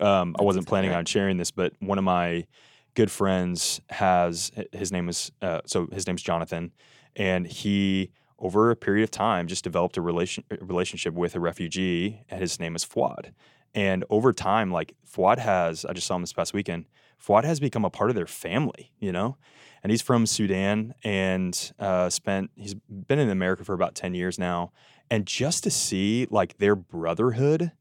Um, 0.00 0.34
I 0.38 0.42
wasn't 0.42 0.66
planning 0.66 0.90
right. 0.90 0.98
on 0.98 1.04
sharing 1.04 1.36
this, 1.36 1.50
but 1.50 1.72
one 1.80 1.98
of 1.98 2.04
my 2.04 2.46
good 2.94 3.10
friends 3.10 3.80
has 3.90 4.50
his 4.72 4.90
name 4.90 5.08
is 5.08 5.30
uh, 5.42 5.60
so 5.66 5.88
his 5.92 6.06
name's 6.06 6.22
Jonathan, 6.22 6.72
and 7.14 7.46
he 7.46 8.10
over 8.38 8.70
a 8.70 8.76
period 8.76 9.04
of 9.04 9.10
time 9.10 9.46
just 9.46 9.64
developed 9.64 9.96
a 9.96 10.00
relation 10.00 10.44
relationship 10.60 11.14
with 11.14 11.34
a 11.34 11.40
refugee, 11.40 12.22
and 12.28 12.40
his 12.40 12.60
name 12.60 12.76
is 12.76 12.84
Fuad. 12.84 13.32
And 13.74 14.04
over 14.08 14.32
time, 14.32 14.70
like 14.70 14.94
Fuad 15.04 15.38
has, 15.38 15.84
I 15.84 15.92
just 15.92 16.06
saw 16.06 16.16
him 16.16 16.22
this 16.22 16.32
past 16.32 16.54
weekend. 16.54 16.86
Fuad 17.18 17.44
has 17.44 17.60
become 17.60 17.84
a 17.84 17.90
part 17.90 18.10
of 18.10 18.16
their 18.16 18.26
family, 18.26 18.92
you 18.98 19.10
know, 19.12 19.36
and 19.82 19.90
he's 19.90 20.02
from 20.02 20.26
Sudan 20.26 20.94
and 21.02 21.72
uh, 21.78 22.08
spent 22.10 22.50
he's 22.54 22.74
been 22.74 23.18
in 23.18 23.30
America 23.30 23.64
for 23.64 23.74
about 23.74 23.94
ten 23.94 24.14
years 24.14 24.38
now, 24.38 24.72
and 25.10 25.26
just 25.26 25.64
to 25.64 25.70
see 25.70 26.26
like 26.30 26.58
their 26.58 26.76
brotherhood 26.76 27.72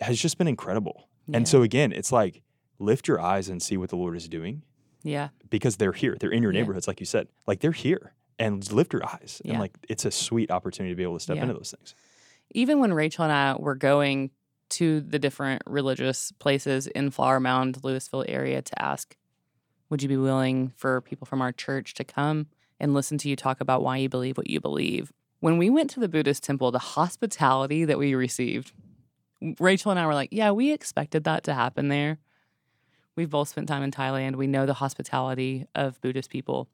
has 0.00 0.20
just 0.20 0.38
been 0.38 0.48
incredible. 0.48 1.08
And 1.32 1.46
so 1.46 1.60
again, 1.62 1.92
it's 1.92 2.10
like 2.10 2.42
lift 2.78 3.06
your 3.06 3.20
eyes 3.20 3.48
and 3.50 3.62
see 3.62 3.76
what 3.76 3.90
the 3.90 3.96
Lord 3.96 4.16
is 4.16 4.28
doing 4.28 4.62
yeah, 5.02 5.28
because 5.50 5.76
they're 5.76 5.92
here. 5.92 6.16
They're 6.18 6.30
in 6.30 6.42
your 6.42 6.52
Yeah. 6.52 6.60
neighborhoods, 6.60 6.88
like 6.88 7.00
you 7.00 7.06
said. 7.06 7.28
Like 7.46 7.60
they're 7.60 7.72
here. 7.72 8.14
And 8.38 8.70
lift 8.72 8.92
your 8.92 9.04
eyes. 9.04 9.42
And 9.44 9.58
like 9.58 9.76
it's 9.88 10.04
a 10.04 10.10
sweet 10.12 10.50
opportunity 10.50 10.92
to 10.92 10.96
be 10.96 11.02
able 11.02 11.14
to 11.16 11.20
step 11.20 11.36
Yeah. 11.36 11.42
into 11.42 11.54
those 11.54 11.74
things. 11.76 11.94
even 12.54 12.78
when 12.80 12.94
Rachel 12.94 13.24
and 13.24 13.32
I 13.32 13.56
were 13.58 13.74
going 13.74 14.30
to 14.70 15.00
the 15.00 15.18
different 15.18 15.62
religious 15.66 16.32
places 16.32 16.86
in 16.86 17.10
Flower 17.10 17.40
Mound, 17.40 17.82
Lewisville 17.82 18.24
area 18.28 18.62
to 18.62 18.82
ask, 18.82 19.16
would 19.90 20.02
you 20.02 20.08
be 20.08 20.16
willing 20.16 20.72
for 20.76 21.00
people 21.00 21.26
from 21.26 21.40
our 21.40 21.52
church 21.52 21.94
to 21.94 22.04
come 22.04 22.46
and 22.78 22.94
listen 22.94 23.18
to 23.18 23.28
you 23.28 23.36
talk 23.36 23.60
about 23.60 23.82
why 23.82 23.96
you 23.96 24.08
believe 24.08 24.36
what 24.36 24.50
you 24.50 24.60
believe? 24.60 25.12
When 25.40 25.56
we 25.56 25.70
went 25.70 25.90
to 25.90 26.00
the 26.00 26.08
Buddhist 26.08 26.42
temple, 26.42 26.70
the 26.70 26.78
hospitality 26.78 27.84
that 27.84 27.98
we 27.98 28.14
received, 28.14 28.72
Rachel 29.60 29.90
and 29.90 30.00
I 30.00 30.06
were 30.06 30.14
like, 30.14 30.30
yeah, 30.32 30.50
we 30.50 30.72
expected 30.72 31.24
that 31.24 31.44
to 31.44 31.54
happen 31.54 31.88
there. 31.88 32.18
We've 33.16 33.30
both 33.30 33.48
spent 33.48 33.68
time 33.68 33.82
in 33.82 33.90
Thailand. 33.90 34.36
We 34.36 34.46
know 34.46 34.66
the 34.66 34.74
hospitality 34.74 35.66
of 35.74 36.00
Buddhist 36.00 36.30
people. 36.30 36.68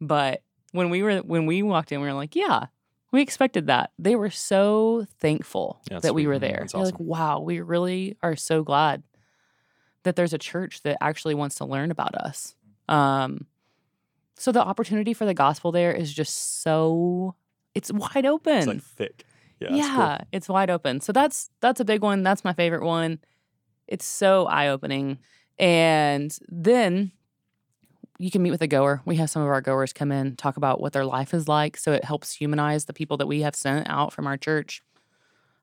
But 0.00 0.42
when 0.72 0.88
we 0.90 1.02
were 1.02 1.18
when 1.18 1.46
we 1.46 1.62
walked 1.62 1.92
in, 1.92 2.00
we 2.00 2.06
were 2.06 2.14
like, 2.14 2.34
yeah, 2.34 2.66
we 3.12 3.20
expected 3.22 3.66
that. 3.66 3.90
They 3.98 4.14
were 4.16 4.30
so 4.30 5.06
thankful 5.18 5.80
Yeah, 5.90 5.98
that 6.00 6.14
we 6.14 6.26
were 6.26 6.36
Mhm. 6.36 6.40
there. 6.40 6.66
They're 6.72 6.82
like, 6.84 7.00
wow, 7.00 7.40
we 7.40 7.60
really 7.60 8.16
are 8.22 8.36
so 8.36 8.62
glad 8.62 9.02
that 10.04 10.16
there's 10.16 10.32
a 10.32 10.38
church 10.38 10.82
that 10.82 10.96
actually 11.00 11.34
wants 11.34 11.56
to 11.56 11.64
learn 11.64 11.90
about 11.90 12.14
us. 12.14 12.54
Um, 12.88 13.46
so 14.36 14.52
the 14.52 14.62
opportunity 14.64 15.12
for 15.12 15.24
the 15.26 15.34
gospel 15.34 15.72
there 15.72 15.92
is 15.92 16.12
just 16.12 16.62
so 16.62 17.34
it's 17.74 17.92
wide 17.92 18.26
open. 18.26 18.56
It's 18.58 18.66
like 18.66 18.82
thick. 18.82 19.24
Yeah. 19.60 19.68
it's 19.76 19.86
cool. 19.88 19.96
yeah, 19.98 20.18
it's 20.32 20.48
wide 20.48 20.70
open. 20.70 21.00
So 21.00 21.12
that's 21.12 21.50
that's 21.60 21.80
a 21.80 21.84
big 21.84 22.02
one. 22.02 22.22
That's 22.22 22.44
my 22.44 22.52
favorite 22.54 22.82
one. 22.84 23.18
It's 23.86 24.06
so 24.06 24.46
eye 24.46 24.68
opening. 24.68 25.18
And 25.58 26.36
then 26.48 27.12
you 28.20 28.30
can 28.30 28.42
meet 28.42 28.50
with 28.50 28.60
a 28.60 28.66
goer. 28.66 29.00
We 29.06 29.16
have 29.16 29.30
some 29.30 29.42
of 29.42 29.48
our 29.48 29.62
goers 29.62 29.92
come 29.94 30.12
in, 30.12 30.36
talk 30.36 30.58
about 30.58 30.80
what 30.80 30.92
their 30.92 31.06
life 31.06 31.32
is 31.32 31.48
like. 31.48 31.78
So 31.78 31.92
it 31.92 32.04
helps 32.04 32.34
humanize 32.34 32.84
the 32.84 32.92
people 32.92 33.16
that 33.16 33.26
we 33.26 33.40
have 33.40 33.56
sent 33.56 33.88
out 33.88 34.12
from 34.12 34.26
our 34.26 34.36
church. 34.36 34.82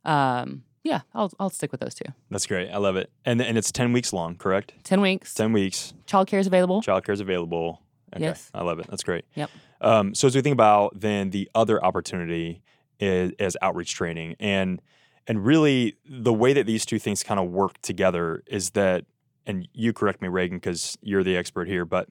Um, 0.04 0.64
yeah, 0.84 1.02
I'll 1.14 1.32
I'll 1.40 1.50
stick 1.50 1.72
with 1.72 1.82
those 1.82 1.94
two. 1.94 2.12
That's 2.32 2.48
great. 2.48 2.70
I 2.72 2.78
love 2.78 2.96
it. 2.96 3.12
And 3.26 3.42
and 3.42 3.58
it's 3.58 3.72
10 3.72 3.94
weeks 3.94 4.12
long, 4.12 4.36
correct? 4.36 4.74
Ten 4.84 5.02
weeks. 5.02 5.34
10 5.36 5.54
weeks. 5.54 5.94
Childcare 6.08 6.40
is 6.40 6.48
available. 6.48 6.82
Childcare 6.82 7.14
is 7.14 7.20
available. 7.20 7.82
Okay. 8.16 8.24
Yes. 8.24 8.50
I 8.54 8.64
love 8.64 8.80
it. 8.80 8.88
That's 8.90 9.04
great. 9.04 9.26
Yep. 9.36 9.52
Um, 9.82 10.16
so 10.16 10.28
as 10.28 10.36
we 10.36 10.42
think 10.42 10.54
about 10.54 11.00
then 11.00 11.30
the 11.30 11.50
other 11.54 11.84
opportunity 11.84 12.64
is, 13.00 13.34
is 13.38 13.58
outreach 13.62 13.94
training 13.94 14.36
and 14.40 14.82
and 15.28 15.46
really 15.46 15.98
the 16.10 16.34
way 16.34 16.54
that 16.54 16.66
these 16.66 16.86
two 16.86 16.98
things 16.98 17.22
kind 17.22 17.40
of 17.40 17.50
work 17.50 17.80
together 17.82 18.44
is 18.48 18.72
that 18.72 19.06
and 19.46 19.68
you 19.74 19.94
correct 19.94 20.22
me 20.22 20.30
Reagan 20.30 20.58
because 20.58 20.98
you're 21.02 21.24
the 21.24 21.38
expert 21.38 21.68
here 21.68 21.86
but 21.86 22.08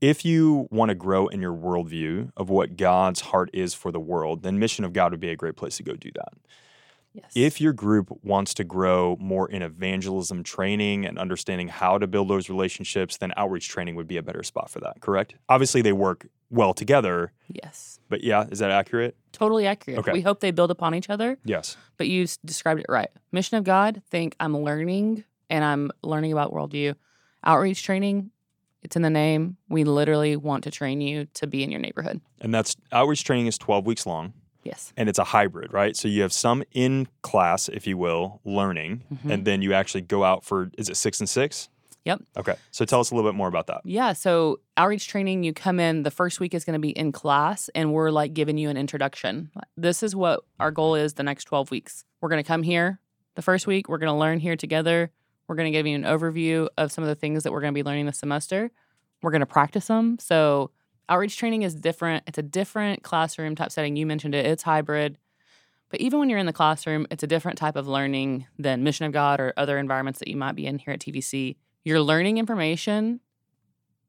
if 0.00 0.24
you 0.24 0.68
want 0.70 0.90
to 0.90 0.94
grow 0.94 1.26
in 1.28 1.40
your 1.40 1.54
worldview 1.54 2.30
of 2.36 2.50
what 2.50 2.76
God's 2.76 3.20
heart 3.20 3.50
is 3.52 3.74
for 3.74 3.90
the 3.92 4.00
world 4.00 4.42
then 4.42 4.58
mission 4.58 4.84
of 4.84 4.92
God 4.92 5.12
would 5.12 5.20
be 5.20 5.30
a 5.30 5.36
great 5.36 5.56
place 5.56 5.76
to 5.78 5.82
go 5.82 5.94
do 5.94 6.10
that 6.14 6.32
Yes. 7.14 7.32
if 7.34 7.62
your 7.62 7.72
group 7.72 8.10
wants 8.22 8.52
to 8.54 8.64
grow 8.64 9.16
more 9.18 9.48
in 9.50 9.62
evangelism 9.62 10.42
training 10.42 11.06
and 11.06 11.18
understanding 11.18 11.68
how 11.68 11.96
to 11.96 12.06
build 12.06 12.28
those 12.28 12.50
relationships, 12.50 13.16
then 13.16 13.32
outreach 13.38 13.70
training 13.70 13.94
would 13.94 14.06
be 14.06 14.18
a 14.18 14.22
better 14.22 14.42
spot 14.42 14.68
for 14.68 14.80
that, 14.80 15.00
correct? 15.00 15.34
Obviously, 15.48 15.80
they 15.80 15.94
work 15.94 16.26
well 16.50 16.74
together, 16.74 17.32
yes. 17.48 18.00
but 18.10 18.22
yeah, 18.22 18.44
is 18.50 18.58
that 18.58 18.70
accurate? 18.70 19.16
Totally 19.32 19.66
accurate. 19.66 20.00
Okay. 20.00 20.12
We 20.12 20.20
hope 20.20 20.40
they 20.40 20.50
build 20.50 20.70
upon 20.70 20.94
each 20.94 21.08
other. 21.08 21.38
Yes. 21.42 21.78
but 21.96 22.06
you 22.06 22.26
described 22.44 22.80
it 22.80 22.86
right. 22.90 23.08
Mission 23.32 23.56
of 23.56 23.64
God, 23.64 24.02
think 24.10 24.36
I'm 24.38 24.54
learning 24.54 25.24
and 25.48 25.64
I'm 25.64 25.90
learning 26.02 26.32
about 26.32 26.52
worldview. 26.52 26.96
Outreach 27.44 27.82
training, 27.82 28.30
it's 28.86 28.94
in 28.94 29.02
the 29.02 29.10
name. 29.10 29.56
We 29.68 29.82
literally 29.82 30.36
want 30.36 30.62
to 30.64 30.70
train 30.70 31.00
you 31.00 31.26
to 31.34 31.46
be 31.48 31.64
in 31.64 31.72
your 31.72 31.80
neighborhood. 31.80 32.20
And 32.40 32.54
that's 32.54 32.76
outreach 32.92 33.24
training 33.24 33.48
is 33.48 33.58
12 33.58 33.84
weeks 33.84 34.06
long 34.06 34.32
Yes. 34.62 34.92
and 34.96 35.08
it's 35.08 35.18
a 35.18 35.24
hybrid, 35.24 35.72
right? 35.72 35.96
So 35.96 36.06
you 36.06 36.22
have 36.22 36.32
some 36.32 36.62
in 36.72 37.08
class, 37.22 37.68
if 37.68 37.84
you 37.84 37.98
will, 37.98 38.40
learning, 38.44 39.02
Mhm. 39.12 39.32
and 39.32 39.44
then 39.44 39.60
you 39.60 39.72
actually 39.74 40.02
go 40.02 40.22
out 40.22 40.44
for, 40.44 40.70
is 40.78 40.88
it 40.88 40.96
six 40.96 41.18
and 41.18 41.28
six? 41.28 41.68
Yep. 42.04 42.22
Okay. 42.36 42.54
So 42.70 42.84
tell 42.84 43.00
us 43.00 43.10
a 43.10 43.14
little 43.16 43.28
bit 43.28 43.36
more 43.36 43.48
about 43.48 43.66
that. 43.66 43.80
Yeah. 43.84 44.12
So, 44.12 44.60
outreach 44.76 45.08
training, 45.08 45.42
you 45.42 45.52
come 45.52 45.80
in, 45.80 46.04
the 46.04 46.12
first 46.12 46.38
week 46.38 46.54
is 46.54 46.64
going 46.64 46.74
to 46.74 46.78
be 46.80 46.90
in 46.90 47.10
class, 47.10 47.68
and 47.74 47.92
we're 47.92 48.10
like 48.12 48.32
giving 48.32 48.56
you 48.58 48.70
an 48.70 48.76
introduction. 48.76 49.50
This 49.76 50.04
is 50.04 50.14
what 50.14 50.44
our 50.60 50.70
goal 50.70 50.94
is 50.94 51.14
the 51.14 51.24
next 51.24 51.46
12 51.46 51.72
weeks. 51.72 52.04
We're 52.20 52.28
going 52.28 52.42
to 52.44 52.46
come 52.46 52.62
here 52.62 53.00
the 53.34 53.42
first 53.42 53.66
week, 53.66 53.88
we're 53.88 53.98
going 53.98 54.12
to 54.12 54.18
learn 54.18 54.38
here 54.38 54.54
together. 54.56 55.10
We're 55.48 55.56
going 55.56 55.72
to 55.72 55.76
give 55.76 55.86
you 55.86 55.94
an 55.94 56.02
overview 56.02 56.68
of 56.76 56.90
some 56.92 57.04
of 57.04 57.08
the 57.08 57.14
things 57.14 57.44
that 57.44 57.52
we're 57.52 57.60
going 57.60 57.72
to 57.72 57.78
be 57.78 57.84
learning 57.84 58.06
this 58.06 58.18
semester. 58.18 58.70
We're 59.22 59.30
going 59.30 59.40
to 59.40 59.46
practice 59.46 59.86
them. 59.86 60.18
So, 60.18 60.70
outreach 61.08 61.36
training 61.36 61.62
is 61.62 61.74
different. 61.74 62.24
It's 62.26 62.38
a 62.38 62.42
different 62.42 63.02
classroom 63.02 63.54
type 63.54 63.70
setting. 63.70 63.96
You 63.96 64.06
mentioned 64.06 64.34
it, 64.34 64.44
it's 64.44 64.64
hybrid. 64.64 65.18
But 65.88 66.00
even 66.00 66.18
when 66.18 66.28
you're 66.28 66.38
in 66.38 66.46
the 66.46 66.52
classroom, 66.52 67.06
it's 67.10 67.22
a 67.22 67.28
different 67.28 67.58
type 67.58 67.76
of 67.76 67.86
learning 67.86 68.46
than 68.58 68.82
Mission 68.82 69.06
of 69.06 69.12
God 69.12 69.40
or 69.40 69.52
other 69.56 69.78
environments 69.78 70.18
that 70.18 70.28
you 70.28 70.36
might 70.36 70.56
be 70.56 70.66
in 70.66 70.78
here 70.78 70.92
at 70.92 71.00
TVC. 71.00 71.56
You're 71.84 72.00
learning 72.00 72.38
information. 72.38 73.20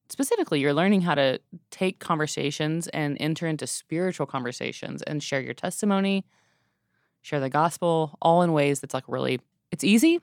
Specifically, 0.09 0.59
you're 0.59 0.73
learning 0.73 1.01
how 1.01 1.15
to 1.15 1.39
take 1.69 1.99
conversations 1.99 2.87
and 2.87 3.17
enter 3.19 3.45
into 3.45 3.67
spiritual 3.67 4.25
conversations 4.25 5.03
and 5.03 5.21
share 5.21 5.41
your 5.41 5.53
testimony, 5.53 6.25
share 7.21 7.39
the 7.39 7.49
gospel, 7.49 8.17
all 8.21 8.41
in 8.41 8.53
ways 8.53 8.79
that's 8.79 8.93
like 8.93 9.03
really, 9.07 9.39
it's 9.69 9.83
easy. 9.83 10.19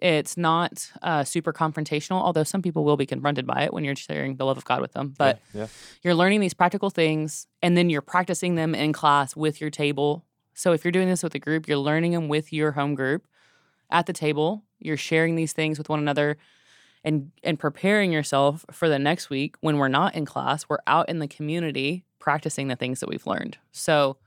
It's 0.00 0.36
not 0.36 0.90
uh, 1.02 1.24
super 1.24 1.52
confrontational, 1.52 2.20
although 2.20 2.44
some 2.44 2.62
people 2.62 2.84
will 2.84 2.96
be 2.96 3.06
confronted 3.06 3.46
by 3.46 3.62
it 3.62 3.72
when 3.72 3.84
you're 3.84 3.96
sharing 3.96 4.36
the 4.36 4.44
love 4.44 4.56
of 4.56 4.64
God 4.64 4.80
with 4.80 4.92
them. 4.92 5.14
But 5.16 5.40
yeah. 5.52 5.62
yeah. 5.62 5.66
you're 6.02 6.14
learning 6.14 6.40
these 6.40 6.54
practical 6.54 6.90
things 6.90 7.46
and 7.62 7.76
then 7.76 7.90
you're 7.90 8.02
practicing 8.02 8.54
them 8.54 8.74
in 8.74 8.92
class 8.92 9.36
with 9.36 9.60
your 9.60 9.70
table. 9.70 10.24
So 10.54 10.72
if 10.72 10.84
you're 10.84 10.92
doing 10.92 11.08
this 11.08 11.22
with 11.22 11.34
a 11.34 11.38
group, 11.38 11.68
you're 11.68 11.78
learning 11.78 12.12
them 12.12 12.28
with 12.28 12.52
your 12.52 12.72
home 12.72 12.94
group 12.94 13.26
at 13.90 14.06
the 14.06 14.12
table. 14.12 14.64
You're 14.78 14.96
sharing 14.96 15.36
these 15.36 15.52
things 15.52 15.78
with 15.78 15.88
one 15.88 15.98
another 15.98 16.38
and 17.04 17.30
and 17.42 17.58
preparing 17.58 18.12
yourself 18.12 18.64
for 18.72 18.88
the 18.88 18.98
next 18.98 19.30
week 19.30 19.56
when 19.60 19.78
we're 19.78 19.88
not 19.88 20.14
in 20.14 20.24
class, 20.24 20.68
we're 20.68 20.78
out 20.86 21.08
in 21.08 21.20
the 21.20 21.28
community 21.28 22.04
practicing 22.18 22.68
the 22.68 22.76
things 22.76 23.00
that 23.00 23.08
we've 23.08 23.26
learned. 23.26 23.56
So 23.72 24.18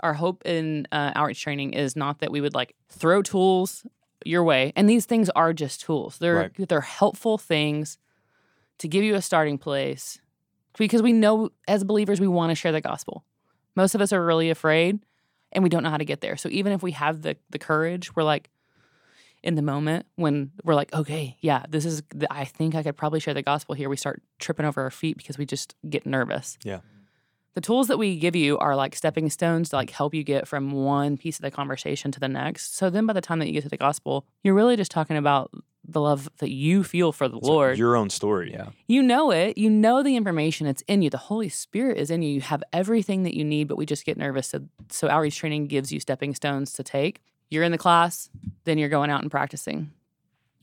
our 0.00 0.14
hope 0.14 0.44
in 0.44 0.86
uh, 0.92 1.12
outreach 1.14 1.42
training 1.42 1.72
is 1.72 1.96
not 1.96 2.20
that 2.20 2.30
we 2.30 2.40
would 2.40 2.54
like 2.54 2.74
throw 2.88 3.22
tools 3.22 3.86
your 4.24 4.42
way, 4.44 4.72
and 4.76 4.88
these 4.88 5.06
things 5.06 5.28
are 5.30 5.52
just 5.52 5.80
tools. 5.82 6.18
They're 6.18 6.36
Right. 6.36 6.68
they're 6.68 6.80
helpful 6.80 7.38
things 7.38 7.98
to 8.78 8.88
give 8.88 9.04
you 9.04 9.14
a 9.14 9.22
starting 9.22 9.58
place 9.58 10.18
because 10.78 11.02
we 11.02 11.12
know 11.12 11.50
as 11.68 11.84
believers 11.84 12.20
we 12.20 12.28
want 12.28 12.50
to 12.50 12.54
share 12.54 12.72
the 12.72 12.80
gospel. 12.80 13.24
Most 13.74 13.94
of 13.94 14.00
us 14.00 14.12
are 14.12 14.24
really 14.24 14.50
afraid 14.50 15.00
and 15.52 15.62
we 15.62 15.70
don't 15.70 15.82
know 15.82 15.90
how 15.90 15.96
to 15.96 16.04
get 16.04 16.20
there. 16.20 16.36
So 16.36 16.48
even 16.50 16.72
if 16.72 16.82
we 16.82 16.92
have 16.92 17.22
the 17.22 17.36
the 17.50 17.58
courage, 17.58 18.14
we're 18.16 18.22
like 18.24 18.50
in 19.42 19.54
the 19.54 19.62
moment 19.62 20.06
when 20.16 20.50
we're 20.64 20.74
like, 20.74 20.92
okay, 20.92 21.36
yeah, 21.40 21.64
this 21.68 21.84
is 21.84 22.02
the, 22.14 22.26
I 22.32 22.44
think 22.44 22.74
I 22.74 22.82
could 22.82 22.96
probably 22.96 23.20
share 23.20 23.34
the 23.34 23.42
gospel 23.42 23.74
here. 23.74 23.88
We 23.88 23.96
start 23.96 24.22
tripping 24.38 24.66
over 24.66 24.82
our 24.82 24.90
feet 24.90 25.16
because 25.16 25.38
we 25.38 25.46
just 25.46 25.74
get 25.88 26.04
nervous. 26.06 26.58
Yeah. 26.64 26.80
The 27.56 27.62
tools 27.62 27.88
that 27.88 27.96
we 27.96 28.18
give 28.18 28.36
you 28.36 28.58
are 28.58 28.76
like 28.76 28.94
stepping 28.94 29.30
stones 29.30 29.70
to 29.70 29.76
like 29.76 29.88
help 29.88 30.12
you 30.12 30.22
get 30.22 30.46
from 30.46 30.72
one 30.72 31.16
piece 31.16 31.38
of 31.38 31.42
the 31.42 31.50
conversation 31.50 32.12
to 32.12 32.20
the 32.20 32.28
next. 32.28 32.76
So 32.76 32.90
then 32.90 33.06
by 33.06 33.14
the 33.14 33.22
time 33.22 33.38
that 33.38 33.46
you 33.46 33.54
get 33.54 33.62
to 33.62 33.70
the 33.70 33.78
gospel, 33.78 34.26
you're 34.44 34.52
really 34.52 34.76
just 34.76 34.90
talking 34.90 35.16
about 35.16 35.50
the 35.88 36.02
love 36.02 36.28
that 36.36 36.50
you 36.50 36.84
feel 36.84 37.12
for 37.12 37.28
the 37.28 37.38
It's 37.38 37.46
Lord. 37.48 37.78
your 37.78 37.96
own 37.96 38.10
story. 38.10 38.52
Yeah. 38.52 38.68
You 38.88 39.02
know 39.02 39.30
it. 39.30 39.56
You 39.56 39.70
know 39.70 40.02
the 40.02 40.16
information. 40.16 40.66
It's 40.66 40.82
in 40.86 41.00
you. 41.00 41.08
The 41.08 41.16
Holy 41.16 41.48
Spirit 41.48 41.96
is 41.96 42.10
in 42.10 42.20
you. 42.20 42.28
You 42.28 42.40
have 42.42 42.62
everything 42.74 43.22
that 43.22 43.34
you 43.34 43.42
need, 43.42 43.68
but 43.68 43.78
we 43.78 43.86
just 43.86 44.04
get 44.04 44.18
nervous. 44.18 44.48
So, 44.48 44.60
so 44.90 45.08
outreach 45.08 45.36
training 45.38 45.68
gives 45.68 45.90
you 45.90 45.98
stepping 45.98 46.34
stones 46.34 46.74
to 46.74 46.82
take. 46.82 47.22
You're 47.48 47.64
in 47.64 47.72
the 47.72 47.78
class, 47.78 48.28
then 48.64 48.76
you're 48.76 48.90
going 48.90 49.08
out 49.08 49.22
and 49.22 49.30
practicing. 49.30 49.92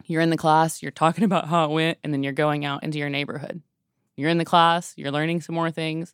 You're 0.05 0.21
in 0.21 0.29
the 0.29 0.37
class, 0.37 0.83
you're 0.83 0.91
talking 0.91 1.23
about 1.29 1.47
how 1.47 1.65
it 1.65 1.71
went, 1.71 1.97
and 2.03 2.13
then 2.13 2.21
you're 2.21 2.33
going 2.33 2.65
out 2.65 2.83
into 2.83 2.99
your 2.99 3.09
neighborhood. 3.09 3.63
You're 4.15 4.29
in 4.29 4.37
the 4.37 4.45
class, 4.45 4.93
you're 4.95 5.09
learning 5.09 5.41
some 5.41 5.55
more 5.55 5.71
things, 5.71 6.13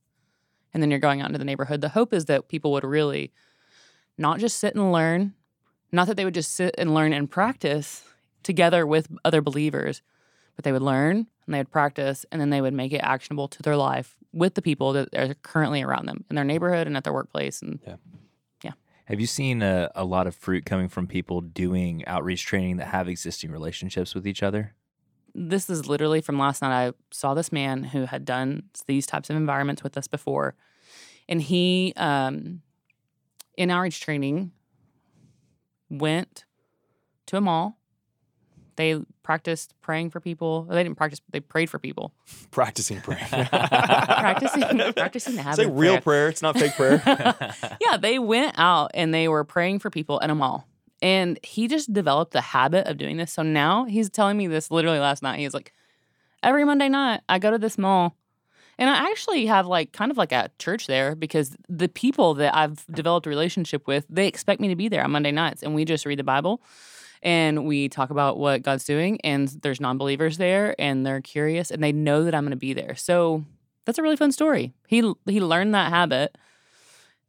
and 0.74 0.82
then 0.82 0.90
you're 0.92 1.00
going 1.00 1.22
out 1.22 1.28
into 1.28 1.40
the 1.40 1.46
neighborhood. 1.46 1.82
The 1.82 1.90
hope 1.90 2.14
is 2.14 2.26
that 2.26 2.48
people 2.48 2.72
would 2.72 2.84
really 2.84 3.32
not 4.18 4.40
just 4.40 4.58
sit 4.58 4.76
and 4.76 4.92
learn, 4.92 5.34
not 5.92 6.08
that 6.08 6.18
they 6.18 6.26
would 6.26 6.34
just 6.34 6.54
sit 6.54 6.76
and 6.78 6.94
learn 6.94 7.14
and 7.14 7.30
practice 7.30 8.04
together 8.44 8.86
with 8.86 9.08
other 9.26 9.42
believers, 9.42 10.02
but 10.56 10.64
they 10.64 10.72
would 10.72 10.82
learn 10.82 11.28
and 11.46 11.54
they 11.54 11.60
would 11.60 11.72
practice 11.72 12.26
and 12.32 12.40
then 12.40 12.50
they 12.50 12.62
would 12.62 12.74
make 12.74 12.94
it 12.94 12.98
actionable 12.98 13.48
to 13.48 13.64
their 13.64 13.78
life 13.78 14.18
with 14.32 14.54
the 14.54 14.62
people 14.62 14.94
that 14.94 15.10
are 15.16 15.34
currently 15.36 15.82
around 15.82 16.06
them 16.06 16.24
in 16.30 16.36
their 16.36 16.46
neighborhood 16.46 16.86
and 16.86 16.96
at 16.96 17.04
their 17.04 17.14
workplace 17.14 17.62
and 17.62 17.80
yeah. 17.86 17.96
yeah. 18.64 18.72
Have 19.06 19.20
you 19.20 19.26
seen 19.26 19.62
a, 19.62 19.90
a 19.96 20.06
lot 20.06 20.28
of 20.28 20.36
fruit 20.36 20.66
coming 20.66 20.88
from 20.88 21.08
people 21.08 21.42
doing 21.42 22.06
outreach 22.06 22.46
training 22.46 22.78
that 22.78 22.90
have 22.90 23.08
existing 23.08 23.52
relationships 23.52 24.14
with 24.14 24.28
each 24.28 24.44
other? 24.44 24.76
This 25.42 25.70
is 25.70 25.88
literally 25.88 26.20
from 26.22 26.38
last 26.38 26.62
night 26.62 26.88
i 26.88 26.92
saw 27.12 27.34
this 27.34 27.50
man 27.52 27.84
who 27.86 28.06
had 28.06 28.26
done 28.26 28.64
these 28.88 29.06
types 29.06 29.30
of 29.30 29.36
environments 29.38 29.82
with 29.84 29.96
us 29.98 30.06
before 30.08 30.54
and 31.30 31.42
he 31.44 31.94
um 31.96 32.62
in 33.58 33.72
outreach 33.72 34.02
training 34.02 34.52
went 35.90 36.46
to 37.26 37.38
a 37.38 37.42
mall 37.42 37.78
they 38.76 39.00
practiced 39.24 39.74
praying 39.82 40.10
for 40.10 40.20
people 40.20 40.64
they 40.64 40.84
didn't 40.84 40.96
practice 40.98 41.22
they 41.32 41.40
prayed 41.40 41.70
for 41.70 41.80
people 41.80 42.14
Practicing 42.52 43.00
prayer. 43.02 43.26
practicing 43.50 44.62
practicing 44.94 45.36
the 45.36 45.42
habit 45.42 45.60
It's 45.60 45.70
like 45.70 45.78
real 45.80 45.94
prayer. 45.94 46.02
prayer. 46.02 46.30
It's 46.30 46.42
not 46.42 46.58
fake 46.58 46.74
prayer. 46.74 47.02
yeah, 47.82 47.98
they 47.98 48.20
went 48.20 48.56
out 48.58 48.92
and 48.94 49.14
they 49.14 49.28
were 49.28 49.44
praying 49.44 49.80
for 49.80 49.90
people 49.90 50.20
in 50.20 50.30
a 50.30 50.36
mall. 50.36 50.68
And 51.02 51.40
he 51.44 51.68
just 51.68 51.94
developed 51.94 52.34
the 52.34 52.42
habit 52.42 52.88
of 52.88 52.98
doing 52.98 53.18
this. 53.18 53.32
So 53.32 53.42
now 53.42 53.86
he's 53.86 54.10
telling 54.10 54.38
me 54.38 54.48
this 54.48 54.70
literally 54.70 55.00
last 55.00 55.24
night. 55.24 55.40
He's 55.40 55.54
like, 55.54 55.74
every 56.44 56.66
Monday 56.66 56.90
night, 56.90 57.22
I 57.30 57.40
go 57.40 57.52
to 57.52 57.58
this 57.58 57.78
mall. 57.78 58.16
And 58.78 58.90
I 58.90 59.10
actually 59.12 59.46
have 59.46 59.68
like 59.68 59.92
kind 59.92 60.10
of 60.10 60.18
like 60.18 60.32
a 60.32 60.50
church 60.58 60.88
there 60.88 61.14
because 61.14 61.56
the 61.68 61.90
people 61.90 62.34
that 62.36 62.56
I've 62.56 62.86
developed 62.88 63.28
a 63.28 63.30
relationship 63.30 63.88
with, 63.88 64.06
they 64.10 64.26
expect 64.26 64.62
me 64.62 64.70
to 64.70 64.76
be 64.76 64.88
there 64.88 65.04
on 65.04 65.12
Monday 65.12 65.32
nights. 65.32 65.64
And 65.64 65.76
we 65.76 65.84
just 65.84 66.06
read 66.06 66.20
the 66.20 66.24
Bible 66.24 66.62
and 67.22 67.66
we 67.66 67.90
talk 67.90 68.10
about 68.10 68.38
what 68.38 68.62
God's 68.62 68.86
doing. 68.86 69.20
And 69.22 69.50
there's 69.64 69.82
non 69.82 69.98
believers 69.98 70.38
there 70.38 70.76
and 70.80 71.06
they're 71.06 71.20
curious 71.20 71.72
and 71.72 71.84
they 71.84 71.92
know 71.92 72.24
that 72.24 72.34
I'm 72.34 72.44
going 72.44 72.52
to 72.52 72.58
be 72.58 72.74
there. 72.74 72.96
So 72.96 73.44
that's 73.84 73.98
a 73.98 74.02
really 74.02 74.16
fun 74.16 74.32
story. 74.32 74.74
He, 74.88 75.14
he 75.26 75.42
learned 75.42 75.76
that 75.76 75.90
habit 75.90 76.38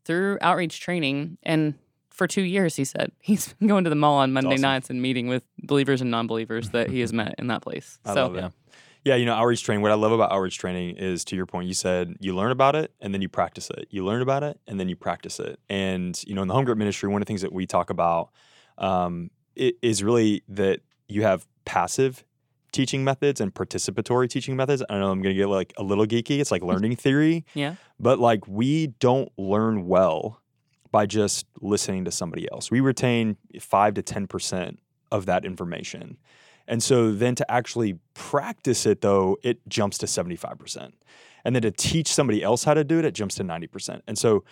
through 0.04 0.38
outreach 0.40 0.80
training 0.80 1.36
and 1.42 1.74
for 2.20 2.26
two 2.26 2.42
years 2.42 2.76
he 2.76 2.84
said 2.84 3.10
he's 3.20 3.54
been 3.54 3.66
going 3.66 3.82
to 3.82 3.88
the 3.88 3.96
mall 3.96 4.18
on 4.18 4.30
monday 4.30 4.50
awesome. 4.50 4.60
nights 4.60 4.90
and 4.90 5.00
meeting 5.00 5.26
with 5.26 5.42
believers 5.62 6.02
and 6.02 6.10
non-believers 6.10 6.68
that 6.68 6.90
he 6.90 7.00
has 7.00 7.12
met 7.20 7.34
in 7.38 7.46
that 7.46 7.62
place 7.62 7.98
I 8.04 8.12
so 8.12 8.24
love 8.24 8.36
it. 8.36 8.40
Yeah. 8.40 8.50
Yeah, 9.02 9.14
you 9.14 9.24
know, 9.24 9.32
outreach 9.32 9.64
training. 9.64 9.80
What 9.80 9.92
I 9.92 9.94
love 9.94 10.12
about 10.12 10.30
outreach 10.30 10.58
training 10.58 10.96
is, 10.98 11.24
to 11.24 11.34
your 11.34 11.46
point, 11.46 11.66
you 11.66 11.72
said 11.72 12.16
you 12.20 12.36
learn 12.36 12.50
about 12.50 12.76
it 12.76 12.92
and 13.00 13.14
then 13.14 13.22
you 13.22 13.30
practice 13.30 13.70
it. 13.70 13.88
You 13.88 14.04
learn 14.04 14.20
about 14.20 14.42
it 14.42 14.60
and 14.66 14.78
then 14.78 14.90
you 14.90 14.94
practice 14.94 15.40
it. 15.40 15.58
And 15.70 16.22
you 16.26 16.34
know, 16.34 16.42
in 16.42 16.48
the 16.48 16.52
home 16.52 16.66
group 16.66 16.76
ministry, 16.76 17.08
one 17.08 17.22
of 17.22 17.26
the 17.26 17.30
things 17.30 17.40
that 17.40 17.50
we 17.50 17.66
talk 17.66 17.88
about 17.88 18.28
um, 18.76 19.30
is 19.56 20.04
really 20.04 20.42
that 20.48 20.80
you 21.08 21.22
have 21.22 21.48
passive 21.64 22.26
teaching 22.72 23.02
methods 23.02 23.40
and 23.40 23.54
participatory 23.54 24.28
teaching 24.28 24.54
methods. 24.54 24.82
I 24.90 24.98
know 24.98 25.10
I'm 25.10 25.22
going 25.22 25.34
to 25.34 25.40
get 25.40 25.48
like 25.48 25.72
a 25.78 25.82
little 25.82 26.04
geeky. 26.04 26.38
It's 26.38 26.50
like 26.50 26.62
learning 26.72 26.96
theory, 26.96 27.46
yeah 27.54 27.76
but 28.00 28.18
like 28.18 28.48
we 28.48 28.88
don't 28.98 29.30
learn 29.36 29.86
well 29.86 30.39
by 30.90 31.06
just 31.06 31.46
listening 31.60 32.04
to 32.04 32.10
somebody 32.10 32.50
else. 32.50 32.70
We 32.70 32.80
retain 32.80 33.36
five 33.60 33.94
to 33.94 34.02
ten 34.02 34.26
percent 34.26 34.78
of 35.10 35.26
that 35.26 35.44
information. 35.44 36.16
And 36.70 36.82
so 36.82 37.12
then 37.12 37.34
to 37.34 37.50
actually 37.50 37.98
practice 38.14 38.86
it 38.86 39.00
though, 39.00 39.38
it 39.42 39.58
jumps 39.68 39.98
to 39.98 40.06
75%. 40.06 40.92
And 41.44 41.54
then 41.54 41.62
to 41.62 41.70
teach 41.70 42.06
somebody 42.12 42.42
else 42.42 42.64
how 42.64 42.74
to 42.74 42.84
do 42.84 42.98
it, 42.98 43.04
it 43.04 43.14
jumps 43.14 43.34
to 43.36 43.44
90%. 43.44 44.02
And 44.06 44.16
so 44.16 44.44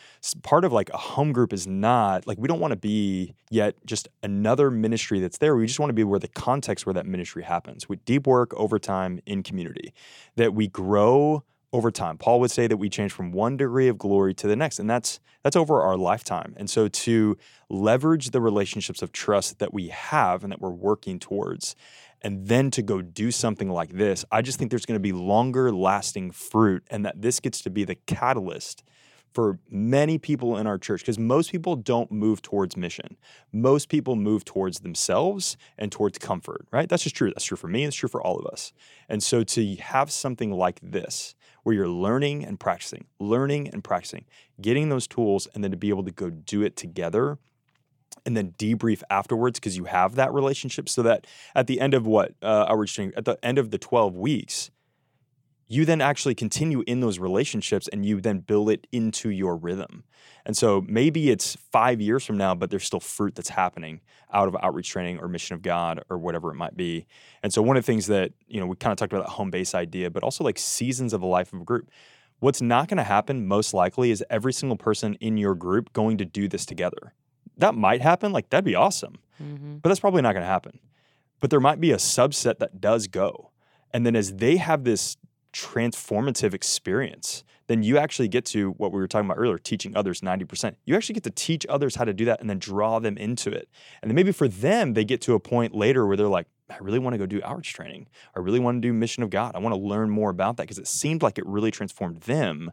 part 0.42 0.64
of 0.64 0.72
like 0.72 0.90
a 0.90 0.96
home 0.96 1.33
group 1.33 1.53
is 1.53 1.66
not 1.66 2.27
like 2.27 2.38
we 2.38 2.48
don't 2.48 2.61
want 2.61 2.72
to 2.72 2.79
be 2.79 3.35
yet 3.51 3.74
just 3.87 4.09
another 4.22 4.70
ministry 4.70 5.20
that's 5.20 5.38
there. 5.38 5.55
We 5.55 5.66
just 5.66 5.79
want 5.79 5.90
to 5.90 5.94
be 5.94 6.03
where 6.05 6.18
the 6.18 6.29
context 6.29 6.87
where 6.87 6.94
that 6.94 7.07
ministry 7.07 7.44
happens 7.44 7.88
with 7.88 8.05
deep 8.05 8.27
work 8.27 8.53
over 8.55 8.79
time 8.79 9.20
in 9.27 9.42
community, 9.42 9.92
that 10.37 10.55
we 10.55 10.66
grow 10.66 11.44
over 11.72 11.90
time. 11.90 12.16
Paul 12.16 12.40
would 12.40 12.50
say 12.50 12.66
that 12.66 12.76
we 12.76 12.88
change 12.88 13.12
from 13.12 13.33
one 13.33 13.57
degree 13.57 13.88
of 13.88 13.98
glory 13.98 14.35
to 14.35 14.46
the 14.46 14.57
next, 14.57 14.78
and 14.78 14.88
that's 14.88 15.20
that's 15.44 15.57
over 15.57 15.83
our 15.83 15.96
lifetime. 15.96 16.54
And 16.57 16.68
so 16.68 16.88
to 16.88 17.37
leverage 17.70 18.31
the 18.31 18.40
relationships 18.40 19.02
of 19.02 19.12
trust 19.12 19.59
that 19.61 19.72
we 19.72 19.88
have 19.88 20.42
and 20.42 20.52
that 20.52 20.61
we're 20.61 20.70
working 20.70 21.18
towards, 21.18 21.76
and 22.22 22.48
then 22.48 22.70
to 22.72 22.83
go 22.83 23.02
do 23.02 23.31
something 23.31 23.70
like 23.70 23.90
this, 23.90 24.24
I 24.33 24.42
just 24.42 24.59
think 24.59 24.70
there's 24.70 24.87
going 24.87 24.96
to 24.96 25.00
be 25.00 25.12
longer 25.12 25.72
lasting 25.72 26.33
fruit, 26.33 26.85
and 26.90 27.04
that 27.04 27.22
this 27.22 27.40
gets 27.40 27.61
to 27.62 27.70
be 27.70 27.85
the 27.85 27.94
catalyst 27.94 28.83
for 29.33 29.59
many 29.70 30.18
people 30.18 30.57
in 30.57 30.66
our 30.66 30.78
church 30.78 31.02
because 31.02 31.18
most 31.18 31.52
people 31.52 31.76
don't 31.76 32.11
move 32.11 32.42
towards 32.42 32.76
mission. 32.76 33.16
Most 33.52 33.88
people 33.88 34.16
move 34.16 34.44
towards 34.44 34.81
themselves 34.81 35.57
and 35.76 35.92
towards 35.92 36.18
comfort, 36.18 36.66
right? 36.72 36.88
That's 36.88 37.02
just 37.02 37.14
true. 37.14 37.28
That's 37.28 37.44
true 37.44 37.57
for 37.57 37.68
me. 37.68 37.85
It's 37.85 37.94
true 37.94 38.09
for 38.09 38.22
all 38.22 38.38
of 38.38 38.46
us. 38.46 38.72
And 39.09 39.22
so 39.22 39.44
to 39.44 39.76
have 39.76 40.11
something 40.11 40.50
like 40.50 40.81
this, 40.83 41.37
where 41.68 41.74
you're 41.74 41.87
learning 41.87 42.46
and 42.46 42.59
practicing, 42.59 43.04
learning 43.20 43.68
and 43.68 43.85
practicing, 43.85 44.24
getting 44.59 44.88
those 44.88 45.07
tools, 45.07 45.46
and 45.54 45.62
then 45.62 45.70
to 45.70 45.76
be 45.76 45.90
able 45.90 46.02
to 46.02 46.11
go 46.11 46.31
do 46.31 46.62
it 46.62 46.76
together 46.76 47.37
and 48.24 48.35
then 48.35 48.52
debrief 48.52 49.02
afterwards 49.11 49.61
because 49.61 49.76
you 49.76 49.85
have 49.85 50.14
that 50.14 50.33
relationship 50.33 50.88
so 50.88 51.02
that 51.02 51.26
at 51.54 51.66
the 51.66 51.78
end 51.78 51.92
of 51.92 52.07
what 52.07 52.33
uh, 52.42 52.64
outreach 52.70 52.94
training, 52.94 53.12
at 53.18 53.26
the 53.26 53.38
end 53.44 53.59
of 53.59 53.70
the 53.70 53.76
12 53.76 54.16
weeks, 54.16 54.70
you 55.68 55.85
then 55.85 56.00
actually 56.00 56.35
continue 56.35 56.83
in 56.87 57.00
those 57.00 57.18
relationships 57.18 57.88
and 57.88 58.04
you 58.04 58.20
then 58.20 58.38
build 58.38 58.70
it 58.70 58.87
into 58.90 59.31
your 59.31 59.57
rhythm. 59.57 60.04
And 60.44 60.57
so 60.57 60.85
maybe 60.88 61.31
it's 61.31 61.57
five 61.70 62.00
years 62.00 62.24
from 62.24 62.38
now, 62.38 62.54
but 62.54 62.70
there's 62.70 62.85
still 62.85 63.00
fruit 63.00 63.35
that's 63.35 63.50
happening 63.50 64.00
out 64.33 64.48
of 64.48 64.57
outreach 64.62 64.88
training 64.88 65.18
or 65.18 65.28
mission 65.28 65.54
of 65.54 65.62
God 65.62 66.02
or 66.09 66.18
whatever 66.18 66.50
it 66.50 66.54
might 66.54 66.76
be. 66.76 67.07
And 67.42 67.52
so 67.52 67.61
one 67.61 67.76
of 67.76 67.85
the 67.85 67.87
things 67.87 68.07
that, 68.07 68.33
you 68.46 68.59
know, 68.59 68.66
we 68.66 68.76
kind 68.76 68.92
of 68.92 68.96
talked 68.96 69.12
about 69.12 69.26
that 69.26 69.33
home 69.33 69.50
base 69.50 69.74
idea, 69.74 70.11
but 70.11 70.22
also 70.22 70.42
like 70.42 70.59
seasons 70.59 71.12
of 71.12 71.20
the 71.20 71.26
life 71.26 71.52
of 71.52 71.61
a 71.61 71.64
group. 71.64 71.90
What's 72.40 72.62
not 72.62 72.88
going 72.88 72.98
to 72.98 73.04
happen 73.04 73.46
most 73.46 73.74
likely 73.74 74.11
is 74.11 74.24
every 74.31 74.52
single 74.52 74.76
person 74.76 75.14
in 75.14 75.37
your 75.37 75.54
group 75.54 75.92
going 75.92 76.18
to 76.18 76.24
do 76.24 76.48
this 76.48 76.64
together. 76.64 77.12
That 77.59 77.74
might 77.74 78.00
happen, 78.00 78.33
like 78.33 78.48
that'd 78.50 78.64
be 78.64 78.76
awesome 78.76 79.18
mm-hmm. 79.42 79.76
but 79.78 79.88
that's 79.88 80.00
probably 80.00 80.22
not 80.22 80.33
going 80.33 80.42
to 80.42 80.48
happen. 80.48 80.78
But 81.40 81.50
there 81.50 81.61
might 81.61 81.81
be 81.81 81.92
a 81.92 81.96
subset 81.96 82.59
that 82.59 82.81
does 82.81 83.07
go. 83.07 83.50
And 83.92 84.04
then 84.04 84.16
as 84.16 84.35
they 84.35 84.57
have 84.57 84.85
this 84.85 85.16
transformative 85.53 86.55
experience, 86.55 87.45
then 87.69 87.83
you 87.83 87.99
actually 87.99 88.29
get 88.29 88.45
to 88.47 88.71
what 88.73 88.93
we 88.93 88.99
were 88.99 89.07
talking 89.07 89.27
about 89.27 89.39
earlier, 89.39 89.59
teaching 89.59 89.95
others 89.97 90.21
90%. 90.21 90.75
You 90.85 90.97
actually 90.97 91.15
get 91.15 91.25
to 91.25 91.31
teach 91.31 91.67
others 91.69 91.97
how 91.97 92.05
to 92.05 92.15
do 92.15 92.25
that 92.25 92.41
and 92.41 92.49
then 92.49 92.59
draw 92.59 92.99
them 92.99 93.17
into 93.19 93.51
it. 93.51 93.69
And 94.03 94.11
then 94.11 94.17
maybe 94.17 94.33
for 94.33 94.49
them, 94.49 94.95
they 94.95 95.05
get 95.05 95.21
to 95.23 95.35
a 95.35 95.41
point 95.41 95.75
later 95.75 96.07
where 96.07 96.17
they're 96.17 96.29
like, 96.29 96.47
I 96.71 96.79
really 96.81 96.99
want 96.99 97.15
to 97.15 97.19
go 97.19 97.27
do 97.27 97.41
outreach 97.45 97.73
training. 97.73 98.09
I 98.35 98.41
really 98.41 98.59
want 98.59 98.77
to 98.77 98.89
do 98.89 98.93
mission 98.93 99.23
of 99.23 99.31
God. 99.31 99.55
I 99.55 99.59
want 99.59 99.75
to 99.75 99.81
learn 99.81 100.11
more 100.11 100.31
about 100.31 100.57
that 100.57 100.65
because 100.65 100.79
it 100.79 100.87
seemed 100.87 101.23
like 101.23 101.39
it 101.39 101.47
really 101.47 101.71
transformed 101.71 102.23
them 102.23 102.73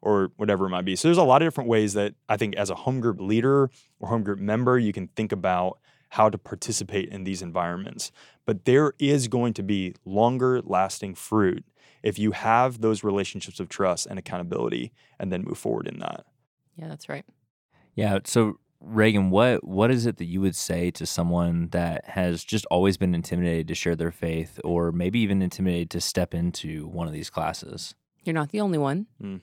or 0.00 0.32
whatever 0.36 0.66
it 0.66 0.70
might 0.70 0.84
be. 0.84 0.96
So 0.96 1.08
there's 1.08 1.18
a 1.18 1.22
lot 1.22 1.42
of 1.42 1.46
different 1.46 1.70
ways 1.70 1.94
that 1.94 2.14
I 2.28 2.36
think 2.36 2.56
as 2.56 2.70
a 2.70 2.74
home 2.74 3.00
group 3.00 3.20
leader 3.20 3.70
or 4.00 4.08
home 4.08 4.22
group 4.22 4.38
member, 4.38 4.78
you 4.78 4.92
can 4.92 5.08
think 5.08 5.32
about 5.32 5.78
how 6.10 6.28
to 6.28 6.36
participate 6.36 7.08
in 7.08 7.24
these 7.24 7.40
environments. 7.40 8.12
But 8.44 8.64
there 8.64 8.92
is 8.98 9.28
going 9.28 9.54
to 9.54 9.62
be 9.62 9.94
longer 10.04 10.60
lasting 10.60 11.14
fruit 11.14 11.64
if 12.02 12.18
you 12.18 12.32
have 12.32 12.80
those 12.80 13.04
relationships 13.04 13.60
of 13.60 13.68
trust 13.68 14.06
and 14.06 14.18
accountability 14.18 14.92
and 15.18 15.32
then 15.32 15.42
move 15.42 15.58
forward 15.58 15.86
in 15.88 15.98
that. 16.00 16.24
yeah 16.76 16.88
that's 16.88 17.08
right 17.08 17.24
Yeah. 17.94 18.18
So 18.24 18.58
Reagan, 18.80 19.30
what 19.30 19.62
what 19.62 19.90
is 19.92 20.06
it 20.06 20.16
that 20.16 20.24
you 20.24 20.40
would 20.40 20.56
say 20.56 20.90
to 20.92 21.06
someone 21.06 21.68
that 21.70 22.04
has 22.06 22.42
just 22.42 22.66
always 22.66 22.96
been 22.96 23.14
intimidated 23.14 23.68
to 23.68 23.74
share 23.76 23.94
their 23.94 24.10
faith, 24.10 24.58
or 24.64 24.90
maybe 24.90 25.20
even 25.20 25.40
intimidated 25.40 25.88
to 25.90 26.00
step 26.00 26.34
into 26.34 26.88
one 26.88 27.06
of 27.06 27.12
these 27.12 27.30
classes? 27.30 27.94
you're 28.24 28.34
not 28.34 28.50
the 28.50 28.60
only 28.60 28.78
one 28.78 29.06
Mm. 29.22 29.40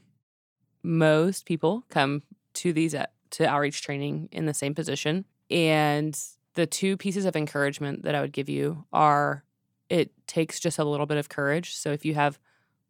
most 0.84 1.45
people 1.45 1.84
come 1.89 2.24
to 2.56 2.74
these 2.74 2.95
uh, 2.95 3.06
to 3.32 3.45
outreach 3.48 3.82
training 3.82 4.30
in 4.32 4.45
the 4.45 4.54
same 4.54 4.74
position 4.74 5.26
and 5.52 6.17
the 6.56 6.65
two 6.65 6.98
pieces 6.98 7.26
of 7.26 7.36
encouragement 7.36 8.04
that 8.04 8.15
i 8.15 8.22
would 8.22 8.32
give 8.32 8.50
you 8.50 8.86
are 8.93 9.43
it 9.89 10.12
takes 10.28 10.60
just 10.60 10.80
a 10.80 10.84
little 10.84 11.06
bit 11.06 11.17
of 11.17 11.30
courage 11.30 11.76
so 11.76 11.91
if 11.91 12.06
you 12.06 12.15
have 12.15 12.39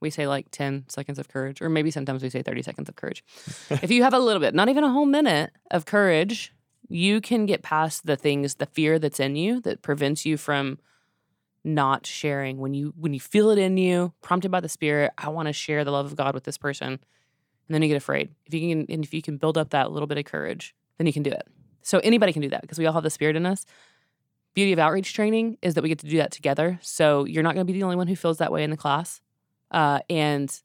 we 0.01 0.09
say 0.09 0.27
like 0.27 0.49
10 0.51 0.85
seconds 0.87 1.19
of 1.19 1.27
courage 1.27 1.61
or 1.61 1.69
maybe 1.69 1.91
sometimes 1.91 2.23
we 2.23 2.29
say 2.29 2.41
30 2.41 2.61
seconds 2.63 2.89
of 2.89 2.95
courage 2.95 3.23
if 3.69 3.91
you 3.91 4.03
have 4.03 4.13
a 4.13 4.19
little 4.19 4.39
bit 4.39 4.53
not 4.55 4.69
even 4.69 4.83
a 4.83 4.91
whole 4.91 5.05
minute 5.05 5.51
of 5.71 5.85
courage 5.85 6.53
you 6.87 7.21
can 7.21 7.45
get 7.45 7.61
past 7.61 8.05
the 8.05 8.15
things 8.15 8.55
the 8.55 8.65
fear 8.65 8.99
that's 8.99 9.19
in 9.19 9.35
you 9.35 9.59
that 9.61 9.81
prevents 9.81 10.25
you 10.25 10.37
from 10.37 10.77
not 11.63 12.05
sharing 12.05 12.57
when 12.57 12.73
you 12.73 12.93
when 12.97 13.13
you 13.13 13.19
feel 13.19 13.49
it 13.49 13.57
in 13.57 13.77
you, 13.77 14.13
prompted 14.21 14.51
by 14.51 14.59
the 14.59 14.69
Spirit, 14.69 15.11
I 15.17 15.29
want 15.29 15.47
to 15.47 15.53
share 15.53 15.83
the 15.83 15.91
love 15.91 16.05
of 16.05 16.15
God 16.15 16.33
with 16.33 16.43
this 16.43 16.57
person, 16.57 16.87
and 16.87 16.99
then 17.69 17.81
you 17.81 17.87
get 17.87 17.97
afraid. 17.97 18.29
If 18.45 18.53
you 18.53 18.69
can, 18.69 18.85
and 18.89 19.03
if 19.03 19.13
you 19.13 19.21
can 19.21 19.37
build 19.37 19.57
up 19.57 19.71
that 19.71 19.91
little 19.91 20.07
bit 20.07 20.17
of 20.17 20.25
courage, 20.25 20.75
then 20.97 21.07
you 21.07 21.13
can 21.13 21.23
do 21.23 21.31
it. 21.31 21.47
So 21.81 21.99
anybody 21.99 22.33
can 22.33 22.41
do 22.41 22.49
that 22.49 22.61
because 22.61 22.77
we 22.77 22.85
all 22.85 22.93
have 22.93 23.03
the 23.03 23.09
Spirit 23.09 23.35
in 23.35 23.45
us. 23.45 23.65
Beauty 24.53 24.73
of 24.73 24.79
outreach 24.79 25.13
training 25.13 25.57
is 25.61 25.75
that 25.75 25.83
we 25.83 25.89
get 25.89 25.99
to 25.99 26.07
do 26.07 26.17
that 26.17 26.31
together. 26.31 26.79
So 26.81 27.23
you're 27.25 27.43
not 27.43 27.53
going 27.53 27.65
to 27.65 27.71
be 27.71 27.77
the 27.77 27.83
only 27.83 27.95
one 27.95 28.07
who 28.07 28.15
feels 28.15 28.39
that 28.39 28.51
way 28.51 28.63
in 28.63 28.71
the 28.71 28.77
class, 28.77 29.21
uh, 29.71 29.99
and 30.09 30.61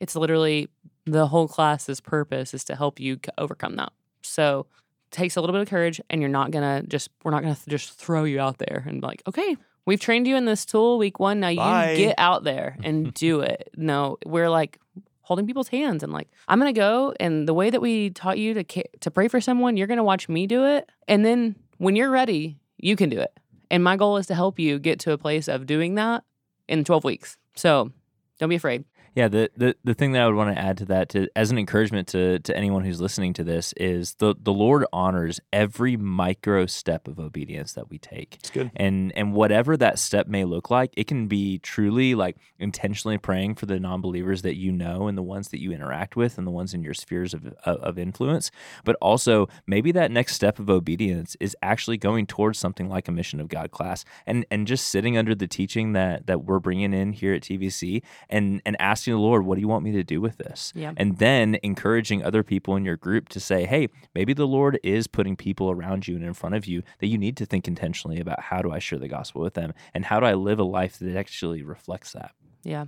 it's 0.00 0.16
literally 0.16 0.68
the 1.06 1.26
whole 1.26 1.48
class's 1.48 2.00
purpose 2.00 2.54
is 2.54 2.64
to 2.64 2.76
help 2.76 3.00
you 3.00 3.18
overcome 3.38 3.76
that. 3.76 3.92
So 4.22 4.66
it 5.10 5.16
takes 5.16 5.36
a 5.36 5.40
little 5.40 5.54
bit 5.54 5.62
of 5.62 5.68
courage, 5.68 6.00
and 6.10 6.20
you're 6.20 6.30
not 6.30 6.50
gonna 6.50 6.82
just 6.82 7.10
we're 7.24 7.30
not 7.30 7.42
gonna 7.42 7.54
th- 7.54 7.66
just 7.66 7.92
throw 7.98 8.24
you 8.24 8.40
out 8.40 8.58
there 8.58 8.84
and 8.86 9.00
be 9.00 9.06
like, 9.06 9.22
okay, 9.26 9.56
we've 9.86 10.00
trained 10.00 10.26
you 10.26 10.36
in 10.36 10.44
this 10.44 10.64
tool 10.64 10.98
week 10.98 11.18
one. 11.18 11.40
Now 11.40 11.54
Bye. 11.54 11.92
you 11.92 11.96
get 11.96 12.14
out 12.18 12.44
there 12.44 12.76
and 12.82 13.12
do 13.14 13.40
it. 13.40 13.70
No, 13.76 14.18
we're 14.24 14.50
like 14.50 14.78
holding 15.22 15.46
people's 15.46 15.68
hands 15.68 16.02
and 16.02 16.12
like 16.12 16.28
I'm 16.48 16.58
gonna 16.58 16.72
go, 16.72 17.14
and 17.18 17.46
the 17.48 17.54
way 17.54 17.70
that 17.70 17.80
we 17.80 18.10
taught 18.10 18.38
you 18.38 18.54
to 18.54 18.64
ca- 18.64 18.90
to 19.00 19.10
pray 19.10 19.28
for 19.28 19.40
someone, 19.40 19.76
you're 19.76 19.86
gonna 19.86 20.04
watch 20.04 20.28
me 20.28 20.46
do 20.46 20.64
it, 20.64 20.88
and 21.08 21.24
then 21.24 21.56
when 21.78 21.96
you're 21.96 22.10
ready, 22.10 22.58
you 22.78 22.94
can 22.96 23.08
do 23.08 23.18
it. 23.18 23.32
And 23.70 23.82
my 23.84 23.96
goal 23.96 24.16
is 24.16 24.26
to 24.26 24.34
help 24.34 24.58
you 24.58 24.78
get 24.78 24.98
to 25.00 25.12
a 25.12 25.18
place 25.18 25.48
of 25.48 25.66
doing 25.66 25.94
that 25.94 26.24
in 26.68 26.84
12 26.84 27.04
weeks. 27.04 27.36
So 27.54 27.92
don't 28.40 28.48
be 28.48 28.56
afraid. 28.56 28.84
Yeah, 29.14 29.28
the, 29.28 29.50
the 29.56 29.76
the 29.84 29.94
thing 29.94 30.12
that 30.12 30.22
I 30.22 30.26
would 30.26 30.36
want 30.36 30.54
to 30.54 30.60
add 30.60 30.78
to 30.78 30.84
that, 30.86 31.08
to 31.10 31.28
as 31.36 31.50
an 31.50 31.58
encouragement 31.58 32.08
to 32.08 32.38
to 32.40 32.56
anyone 32.56 32.84
who's 32.84 33.00
listening 33.00 33.32
to 33.34 33.44
this, 33.44 33.72
is 33.76 34.14
the 34.14 34.34
the 34.40 34.52
Lord 34.52 34.84
honors 34.92 35.40
every 35.52 35.96
micro 35.96 36.66
step 36.66 37.08
of 37.08 37.18
obedience 37.18 37.72
that 37.74 37.90
we 37.90 37.98
take. 37.98 38.36
It's 38.36 38.50
good. 38.50 38.70
and 38.76 39.12
and 39.16 39.32
whatever 39.34 39.76
that 39.76 39.98
step 39.98 40.26
may 40.26 40.44
look 40.44 40.70
like 40.70 40.92
it 40.96 41.06
can 41.06 41.26
be 41.26 41.58
truly 41.58 42.14
like 42.14 42.36
intentionally 42.58 43.18
praying 43.18 43.54
for 43.54 43.66
the 43.66 43.78
non-believers 43.78 44.42
that 44.42 44.56
you 44.56 44.72
know 44.72 45.08
and 45.08 45.16
the 45.16 45.22
ones 45.22 45.48
that 45.48 45.60
you 45.60 45.72
interact 45.72 46.16
with 46.16 46.38
and 46.38 46.46
the 46.46 46.50
ones 46.50 46.74
in 46.74 46.82
your 46.82 46.94
spheres 46.94 47.34
of, 47.34 47.46
of, 47.64 47.76
of 47.78 47.98
influence 47.98 48.50
but 48.84 48.96
also 49.00 49.48
maybe 49.66 49.92
that 49.92 50.10
next 50.10 50.34
step 50.34 50.58
of 50.58 50.68
obedience 50.68 51.36
is 51.40 51.56
actually 51.62 51.96
going 51.96 52.26
towards 52.26 52.58
something 52.58 52.88
like 52.88 53.08
a 53.08 53.12
mission 53.12 53.40
of 53.40 53.48
god 53.48 53.70
class 53.70 54.04
and 54.26 54.44
and 54.50 54.66
just 54.66 54.86
sitting 54.86 55.16
under 55.16 55.34
the 55.34 55.46
teaching 55.46 55.92
that 55.92 56.26
that 56.26 56.44
we're 56.44 56.58
bringing 56.58 56.92
in 56.92 57.12
here 57.12 57.34
at 57.34 57.42
tvc 57.42 58.02
and 58.28 58.62
and 58.64 58.76
asking 58.80 59.09
the 59.10 59.18
lord 59.18 59.44
what 59.44 59.54
do 59.56 59.60
you 59.60 59.68
want 59.68 59.84
me 59.84 59.92
to 59.92 60.02
do 60.04 60.20
with 60.20 60.36
this 60.38 60.72
Yeah. 60.74 60.92
and 60.96 61.18
then 61.18 61.58
encouraging 61.62 62.22
other 62.24 62.42
people 62.42 62.76
in 62.76 62.84
your 62.84 62.96
group 62.96 63.28
to 63.30 63.40
say, 63.40 63.66
hey, 63.66 63.88
maybe 64.14 64.32
the 64.32 64.46
Lord 64.46 64.78
is 64.82 65.06
putting 65.06 65.36
people 65.36 65.70
around 65.70 66.06
you 66.08 66.16
and 66.16 66.24
in 66.24 66.34
front 66.34 66.54
of 66.54 66.66
you 66.66 66.82
that 66.98 67.06
you 67.08 67.18
need 67.18 67.36
to 67.38 67.46
think 67.46 67.66
intentionally 67.68 68.20
about 68.20 68.40
how 68.40 68.62
do 68.62 68.70
I 68.72 68.78
share 68.78 68.98
the 68.98 69.08
gospel 69.08 69.40
with 69.42 69.54
them 69.54 69.72
and 69.94 70.04
how 70.04 70.20
do 70.20 70.26
I 70.26 70.34
live 70.34 70.58
a 70.58 70.64
life 70.64 70.98
that 70.98 71.16
actually 71.16 71.62
reflects 71.62 72.12
that. 72.12 72.32
Yeah. 72.62 72.86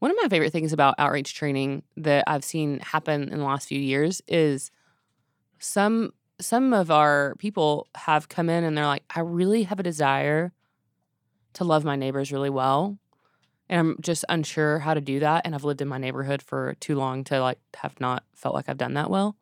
One 0.00 0.10
of 0.10 0.16
my 0.20 0.28
favorite 0.28 0.52
things 0.52 0.72
about 0.72 0.94
outreach 0.98 1.34
training 1.34 1.82
that 1.96 2.24
I've 2.26 2.44
seen 2.44 2.80
happen 2.80 3.28
in 3.30 3.38
the 3.38 3.44
last 3.44 3.68
few 3.68 3.78
years 3.80 4.20
is 4.28 4.70
some 5.58 6.12
some 6.40 6.72
of 6.72 6.90
our 6.90 7.34
people 7.38 7.86
have 7.94 8.28
come 8.28 8.50
in 8.50 8.64
and 8.64 8.76
they're 8.76 8.86
like, 8.86 9.04
I 9.14 9.20
really 9.20 9.62
have 9.64 9.78
a 9.78 9.84
desire 9.84 10.52
to 11.54 11.64
love 11.64 11.84
my 11.84 11.94
neighbors 11.96 12.32
really 12.32 12.50
well. 12.50 12.98
And 13.68 13.80
I'm 13.80 13.96
just 14.00 14.24
unsure 14.28 14.78
how 14.80 14.94
to 14.94 15.00
do 15.00 15.20
that. 15.20 15.42
And 15.44 15.54
I've 15.54 15.64
lived 15.64 15.80
in 15.80 15.88
my 15.88 15.98
neighborhood 15.98 16.42
for 16.42 16.74
too 16.80 16.96
long 16.96 17.24
to 17.24 17.40
like 17.40 17.58
have 17.76 17.98
not 18.00 18.24
felt 18.34 18.54
like 18.54 18.68
I've 18.68 18.76
done 18.76 18.94
that 18.94 19.10
well. 19.10 19.36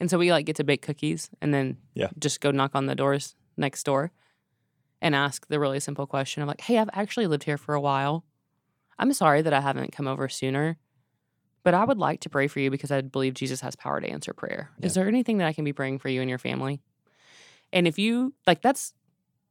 And 0.00 0.10
so 0.10 0.18
we 0.18 0.32
like 0.32 0.46
get 0.46 0.56
to 0.56 0.64
bake 0.64 0.82
cookies 0.82 1.30
and 1.40 1.52
then 1.52 1.76
Yeah. 1.94 2.08
just 2.18 2.40
go 2.40 2.50
knock 2.50 2.72
on 2.74 2.86
the 2.86 2.94
doors 2.94 3.36
next 3.56 3.84
door 3.84 4.10
and 5.00 5.14
ask 5.14 5.46
the 5.48 5.60
really 5.60 5.80
simple 5.80 6.06
question 6.06 6.42
of 6.42 6.48
like, 6.48 6.62
hey, 6.62 6.78
I've 6.78 6.90
actually 6.92 7.26
lived 7.26 7.44
here 7.44 7.58
for 7.58 7.74
a 7.74 7.80
while. 7.80 8.24
I'm 8.98 9.12
sorry 9.12 9.42
that 9.42 9.52
I 9.52 9.60
haven't 9.60 9.92
come 9.92 10.06
over 10.06 10.28
sooner, 10.28 10.78
but 11.62 11.74
I 11.74 11.84
would 11.84 11.98
like 11.98 12.20
to 12.20 12.30
pray 12.30 12.46
for 12.48 12.60
you 12.60 12.70
because 12.70 12.90
I 12.90 13.00
believe 13.00 13.34
Jesus 13.34 13.60
has 13.60 13.76
power 13.76 14.00
to 14.00 14.08
answer 14.08 14.32
prayer. 14.32 14.70
Is 14.80 14.94
there 14.94 15.08
anything 15.08 15.38
that 15.38 15.46
I 15.46 15.52
can 15.52 15.64
be 15.64 15.72
praying 15.72 15.98
for 15.98 16.08
you 16.08 16.20
and 16.20 16.30
your 16.30 16.38
family? 16.38 16.80
And 17.72 17.86
if 17.86 17.98
you 17.98 18.34
like, 18.46 18.62
that's 18.62 18.94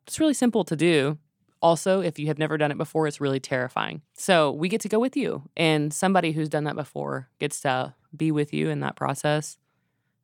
it's 0.07 0.19
really 0.19 0.33
simple 0.33 0.63
to 0.65 0.75
do. 0.75 1.17
Also, 1.61 2.01
if 2.01 2.17
you 2.17 2.27
have 2.27 2.39
never 2.39 2.57
done 2.57 2.71
it 2.71 2.77
before, 2.77 3.07
it's 3.07 3.21
really 3.21 3.39
terrifying. 3.39 4.01
So 4.13 4.51
we 4.51 4.67
get 4.67 4.81
to 4.81 4.89
go 4.89 4.99
with 4.99 5.15
you, 5.15 5.43
and 5.55 5.93
somebody 5.93 6.31
who's 6.31 6.49
done 6.49 6.63
that 6.63 6.75
before 6.75 7.29
gets 7.39 7.61
to 7.61 7.93
be 8.15 8.31
with 8.31 8.53
you 8.53 8.69
in 8.69 8.79
that 8.79 8.95
process, 8.95 9.57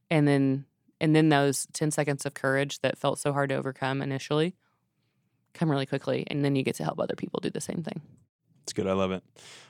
and 0.10 0.28
then 0.28 0.66
and 1.00 1.16
then 1.16 1.30
those 1.30 1.68
ten 1.74 1.92
seconds 1.92 2.26
of 2.26 2.34
courage 2.34 2.80
that 2.80 2.98
felt 2.98 3.20
so 3.20 3.34
hard 3.34 3.50
to 3.50 3.56
overcome 3.56 4.02
initially 4.02 4.56
come 5.54 5.70
really 5.70 5.86
quickly, 5.86 6.24
and 6.28 6.44
then 6.46 6.56
you 6.56 6.64
get 6.64 6.76
to 6.76 6.84
help 6.84 7.00
other 7.00 7.16
people 7.16 7.40
do 7.40 7.50
the 7.50 7.62
same 7.62 7.84
thing. 7.84 8.02
It's 8.64 8.74
good. 8.74 8.86
I 8.86 8.92
love 8.94 9.12
it. 9.12 9.24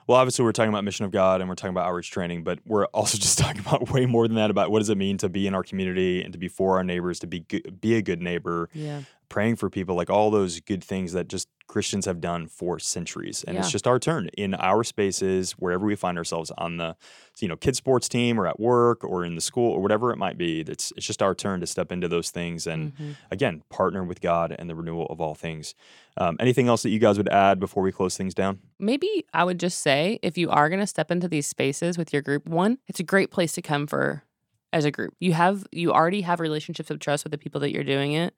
Well, 0.08 0.18
obviously, 0.18 0.44
we're 0.44 0.54
talking 0.54 0.70
about 0.70 0.84
mission 0.84 1.06
of 1.06 1.12
God 1.12 1.40
and 1.40 1.48
we're 1.48 1.56
talking 1.56 1.70
about 1.70 1.86
outreach 1.86 2.10
training, 2.10 2.44
but 2.44 2.60
we're 2.66 2.86
also 2.94 3.18
just 3.18 3.38
talking 3.38 3.62
about 3.62 3.92
way 3.92 4.06
more 4.08 4.28
than 4.28 4.38
that 4.38 4.50
about 4.50 4.72
what 4.72 4.80
does 4.80 4.90
it 4.90 4.98
mean 4.98 5.18
to 5.20 5.30
be 5.30 5.46
in 5.46 5.54
our 5.54 5.62
community 5.64 6.24
and 6.24 6.34
to 6.34 6.40
be 6.40 6.48
for 6.48 6.78
our 6.78 6.84
neighbors, 6.84 7.20
to 7.20 7.28
be 7.28 7.42
good, 7.42 7.80
be 7.80 7.94
a 7.96 8.02
good 8.02 8.22
neighbor, 8.22 8.70
Yeah. 8.74 9.02
Praying 9.30 9.56
for 9.58 9.70
people, 9.70 9.96
like 9.96 10.10
all 10.10 10.32
those 10.32 10.60
good 10.62 10.84
things 10.84 11.14
that 11.14 11.28
just 11.28 11.48
Christians 11.68 12.06
have 12.06 12.22
done 12.22 12.48
for 12.48 12.80
centuries. 12.80 13.44
And 13.44 13.58
it's 13.58 13.72
just 13.72 13.86
our 13.88 14.00
turn 14.00 14.30
in 14.38 14.54
our 14.56 14.86
spaces, 14.86 15.52
wherever 15.54 15.86
we 15.86 15.98
find 15.98 16.18
ourselves 16.18 16.50
on 16.58 16.78
the, 16.78 16.96
you 17.40 17.48
know, 17.50 17.58
kids 17.58 17.78
sports 17.78 18.08
team 18.08 18.40
or 18.40 18.48
at 18.48 18.58
work 18.58 19.04
or 19.04 19.26
in 19.26 19.36
the 19.36 19.42
school 19.42 19.74
or 19.74 19.82
whatever 19.82 20.12
it 20.14 20.18
might 20.18 20.38
be. 20.38 20.62
It's 20.62 20.94
it's 20.96 21.06
just 21.06 21.22
our 21.22 21.36
turn 21.36 21.60
to 21.60 21.68
step 21.68 21.92
into 21.92 22.08
those 22.08 22.32
things 22.32 22.66
and 22.68 22.94
Mhm. 22.98 23.16
again 23.32 23.64
partner 23.70 24.06
with 24.06 24.22
God 24.22 24.56
and 24.58 24.70
the 24.70 24.76
renewal 24.76 25.08
of 25.08 25.20
all 25.20 25.36
things. 25.36 25.76
Um, 26.16 26.38
anything 26.40 26.70
else 26.70 26.84
that 26.84 26.90
you 26.90 27.00
guys 27.00 27.18
would 27.18 27.30
add 27.30 27.60
before 27.60 27.84
we 27.84 27.92
close 27.92 28.16
things 28.16 28.34
down? 28.34 28.60
maybe 28.80 29.26
I 29.34 29.44
would 29.44 29.60
just 29.60 29.80
say 29.80 30.20
if 30.24 30.38
you 30.38 30.50
are 30.50 30.70
going 30.70 30.80
to 30.80 30.88
step 30.88 31.12
into 31.12 31.28
these 31.28 31.48
spaces 31.48 31.98
with 31.98 32.14
your 32.14 32.22
group, 32.22 32.48
one, 32.48 32.78
it's 32.88 33.00
a 33.02 33.04
great 33.04 33.30
place 33.30 33.52
to 33.54 33.62
come 33.62 33.88
for 33.88 34.24
as 34.72 34.86
a 34.86 34.92
group. 34.92 35.16
You 35.20 35.34
have 35.34 35.66
you 35.74 35.92
already 35.92 36.22
have 36.22 36.40
relationships 36.40 36.90
of 36.90 37.00
trust 37.00 37.26
with 37.26 37.32
the 37.32 37.38
people 37.38 37.60
that 37.62 37.72
you're 37.74 37.84
doing 37.84 38.14
it, 38.14 38.34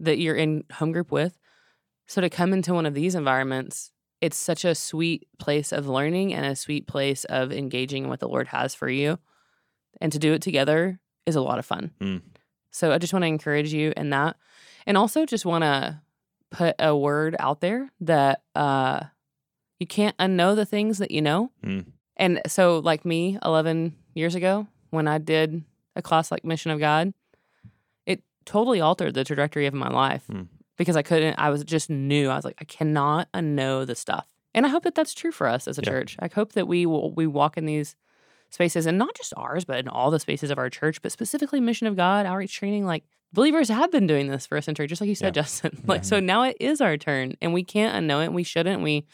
that 0.00 0.18
you're 0.18 0.36
in 0.36 0.64
home 0.72 0.92
group 0.92 1.12
with. 1.12 1.38
So 2.06 2.20
to 2.20 2.28
come 2.28 2.52
into 2.52 2.74
one 2.74 2.86
of 2.86 2.94
these 2.94 3.14
environments, 3.14 3.92
it's 4.20 4.36
such 4.36 4.64
a 4.64 4.74
sweet 4.74 5.26
place 5.38 5.72
of 5.72 5.88
learning 5.88 6.34
and 6.34 6.44
a 6.44 6.56
sweet 6.56 6.86
place 6.86 7.24
of 7.24 7.52
engaging 7.52 8.04
in 8.04 8.08
what 8.10 8.20
the 8.20 8.28
Lord 8.28 8.48
has 8.48 8.74
for 8.74 8.88
you. 8.88 9.18
And 10.00 10.12
to 10.12 10.18
do 10.18 10.32
it 10.32 10.42
together 10.42 10.98
is 11.26 11.36
a 11.36 11.40
lot 11.40 11.58
of 11.58 11.66
fun. 11.66 11.92
Mm. 12.00 12.22
So 12.70 12.92
I 12.92 12.98
just 12.98 13.12
want 13.12 13.22
to 13.22 13.28
encourage 13.28 13.72
you 13.72 13.92
in 13.96 14.10
that. 14.10 14.36
And 14.86 14.96
also 14.96 15.24
just 15.26 15.46
want 15.46 15.62
to 15.62 16.00
put 16.50 16.74
a 16.78 16.96
word 16.96 17.36
out 17.38 17.60
there 17.60 17.90
that 18.00 18.42
uh 18.56 19.04
you 19.80 19.86
can't 19.86 20.16
unknow 20.18 20.54
the 20.54 20.66
things 20.66 20.98
that 20.98 21.10
you 21.10 21.22
know. 21.22 21.50
Mm. 21.64 21.86
And 22.16 22.42
so, 22.46 22.78
like 22.78 23.04
me, 23.04 23.38
11 23.42 23.96
years 24.14 24.34
ago, 24.34 24.68
when 24.90 25.08
I 25.08 25.18
did 25.18 25.64
a 25.96 26.02
class 26.02 26.30
like 26.30 26.44
Mission 26.44 26.70
of 26.70 26.78
God, 26.78 27.14
totally 28.44 28.80
altered 28.80 29.14
the 29.14 29.24
trajectory 29.24 29.66
of 29.66 29.74
my 29.74 29.88
life 29.88 30.24
Mm. 30.30 30.48
because 30.76 30.96
I 30.96 31.02
couldn't, 31.02 31.34
I 31.38 31.50
was 31.50 31.62
just 31.64 31.90
new. 31.90 32.28
I 32.30 32.36
was 32.36 32.44
like, 32.44 32.56
I 32.60 32.64
cannot 32.64 33.30
unknow 33.32 33.86
the 33.86 33.94
stuff. 33.94 34.26
And 34.54 34.66
I 34.66 34.68
hope 34.68 34.82
that 34.84 34.94
that's 34.94 35.14
true 35.14 35.30
for 35.32 35.46
us 35.46 35.68
as 35.68 35.78
a 35.78 35.82
Yeah. 35.82 35.90
church. 35.90 36.16
I 36.18 36.28
hope 36.34 36.52
that 36.54 36.66
we 36.66 36.86
will, 36.86 37.12
we 37.14 37.26
walk 37.26 37.56
in 37.56 37.66
these 37.66 37.94
spaces 38.50 38.86
and 38.86 38.98
not 38.98 39.14
just 39.16 39.32
ours, 39.36 39.64
but 39.64 39.78
in 39.78 39.86
all 39.88 40.10
the 40.10 40.18
spaces 40.18 40.50
of 40.50 40.58
our 40.58 40.68
church, 40.70 41.00
but 41.02 41.12
specifically 41.12 41.60
Mission 41.60 41.86
of 41.86 41.96
God, 41.96 42.26
outreach 42.26 42.56
training. 42.56 42.84
Like 42.84 43.04
believers 43.32 43.68
have 43.68 43.92
been 43.92 44.08
doing 44.08 44.26
this 44.28 44.46
for 44.46 44.56
a 44.56 44.62
century, 44.62 44.88
just 44.88 45.00
like 45.00 45.08
you 45.08 45.14
said, 45.14 45.36
Yeah. 45.36 45.42
Justin. 45.42 45.82
Like, 45.86 46.04
so 46.04 46.18
now 46.18 46.42
it 46.42 46.56
is 46.58 46.80
our 46.80 46.96
turn 46.96 47.34
and 47.40 47.52
we 47.54 47.62
can't 47.62 47.94
unknow 48.04 48.22
it. 48.22 48.26
And 48.26 48.34
we 48.34 48.42
shouldn't. 48.42 48.82
We, 48.82 49.06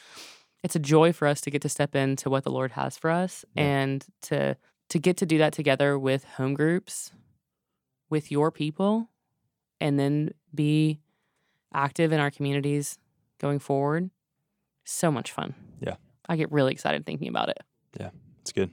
it's 0.64 0.74
a 0.76 0.78
joy 0.80 1.12
for 1.12 1.28
us 1.28 1.40
to 1.42 1.50
get 1.50 1.62
to 1.62 1.68
step 1.68 1.94
into 1.94 2.30
what 2.30 2.44
the 2.44 2.50
Lord 2.50 2.72
has 2.72 2.96
for 2.96 3.10
us 3.10 3.44
and 3.56 4.04
to 4.22 4.56
to 4.88 4.98
get 5.00 5.16
to 5.16 5.26
do 5.26 5.38
that 5.38 5.52
together 5.52 5.98
with 5.98 6.22
home 6.24 6.54
groups, 6.54 7.10
with 8.08 8.30
your 8.30 8.50
people, 8.52 9.10
and 9.80 9.98
then 9.98 10.30
be 10.54 11.00
active 11.72 12.12
in 12.12 12.20
our 12.20 12.30
communities 12.30 12.98
going 13.38 13.58
forward. 13.58 14.10
So 14.84 15.10
much 15.10 15.32
fun. 15.32 15.54
Yeah. 15.80 15.96
I 16.28 16.36
get 16.36 16.50
really 16.52 16.72
excited 16.72 17.04
thinking 17.04 17.28
about 17.28 17.48
it. 17.48 17.58
Yeah, 17.98 18.10
it's 18.40 18.52
good. 18.52 18.70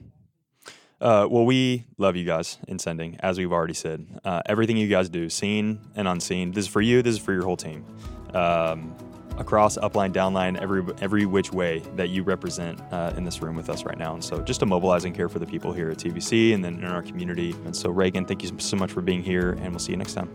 Uh, 1.00 1.26
well, 1.30 1.44
we 1.44 1.84
love 1.98 2.16
you 2.16 2.24
guys 2.24 2.58
in 2.68 2.78
sending, 2.78 3.16
as 3.20 3.36
we've 3.36 3.52
already 3.52 3.74
said. 3.74 4.06
Uh, 4.24 4.40
everything 4.46 4.76
you 4.76 4.88
guys 4.88 5.08
do, 5.08 5.28
seen 5.28 5.80
and 5.96 6.08
unseen, 6.08 6.52
this 6.52 6.64
is 6.64 6.70
for 6.70 6.80
you. 6.80 7.02
This 7.02 7.16
is 7.16 7.20
for 7.20 7.32
your 7.32 7.44
whole 7.44 7.56
team. 7.56 7.84
Um, 8.32 8.96
across, 9.36 9.76
upline, 9.78 10.12
downline, 10.12 10.60
every 10.60 10.84
every 11.02 11.26
which 11.26 11.52
way 11.52 11.80
that 11.96 12.08
you 12.08 12.22
represent 12.22 12.80
uh, 12.92 13.12
in 13.16 13.24
this 13.24 13.42
room 13.42 13.56
with 13.56 13.68
us 13.68 13.84
right 13.84 13.98
now. 13.98 14.14
And 14.14 14.24
so, 14.24 14.40
just 14.40 14.60
to 14.60 14.66
mobilize 14.66 15.04
and 15.04 15.14
care 15.14 15.28
for 15.28 15.38
the 15.38 15.46
people 15.46 15.72
here 15.72 15.90
at 15.90 15.98
TVC 15.98 16.54
and 16.54 16.64
then 16.64 16.74
in 16.76 16.84
our 16.84 17.02
community. 17.02 17.54
And 17.64 17.76
so, 17.76 17.90
Reagan, 17.90 18.24
thank 18.24 18.42
you 18.42 18.50
so 18.58 18.76
much 18.76 18.92
for 18.92 19.02
being 19.02 19.22
here, 19.22 19.50
and 19.50 19.70
we'll 19.70 19.80
see 19.80 19.92
you 19.92 19.98
next 19.98 20.14
time. 20.14 20.30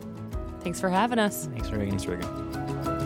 Thanks 0.61 0.79
for 0.79 0.89
having 0.89 1.19
us. 1.19 1.47
Thanks, 1.51 1.69
Reagan. 1.71 1.97
Thanks, 1.97 2.05
Reagan. 2.05 2.98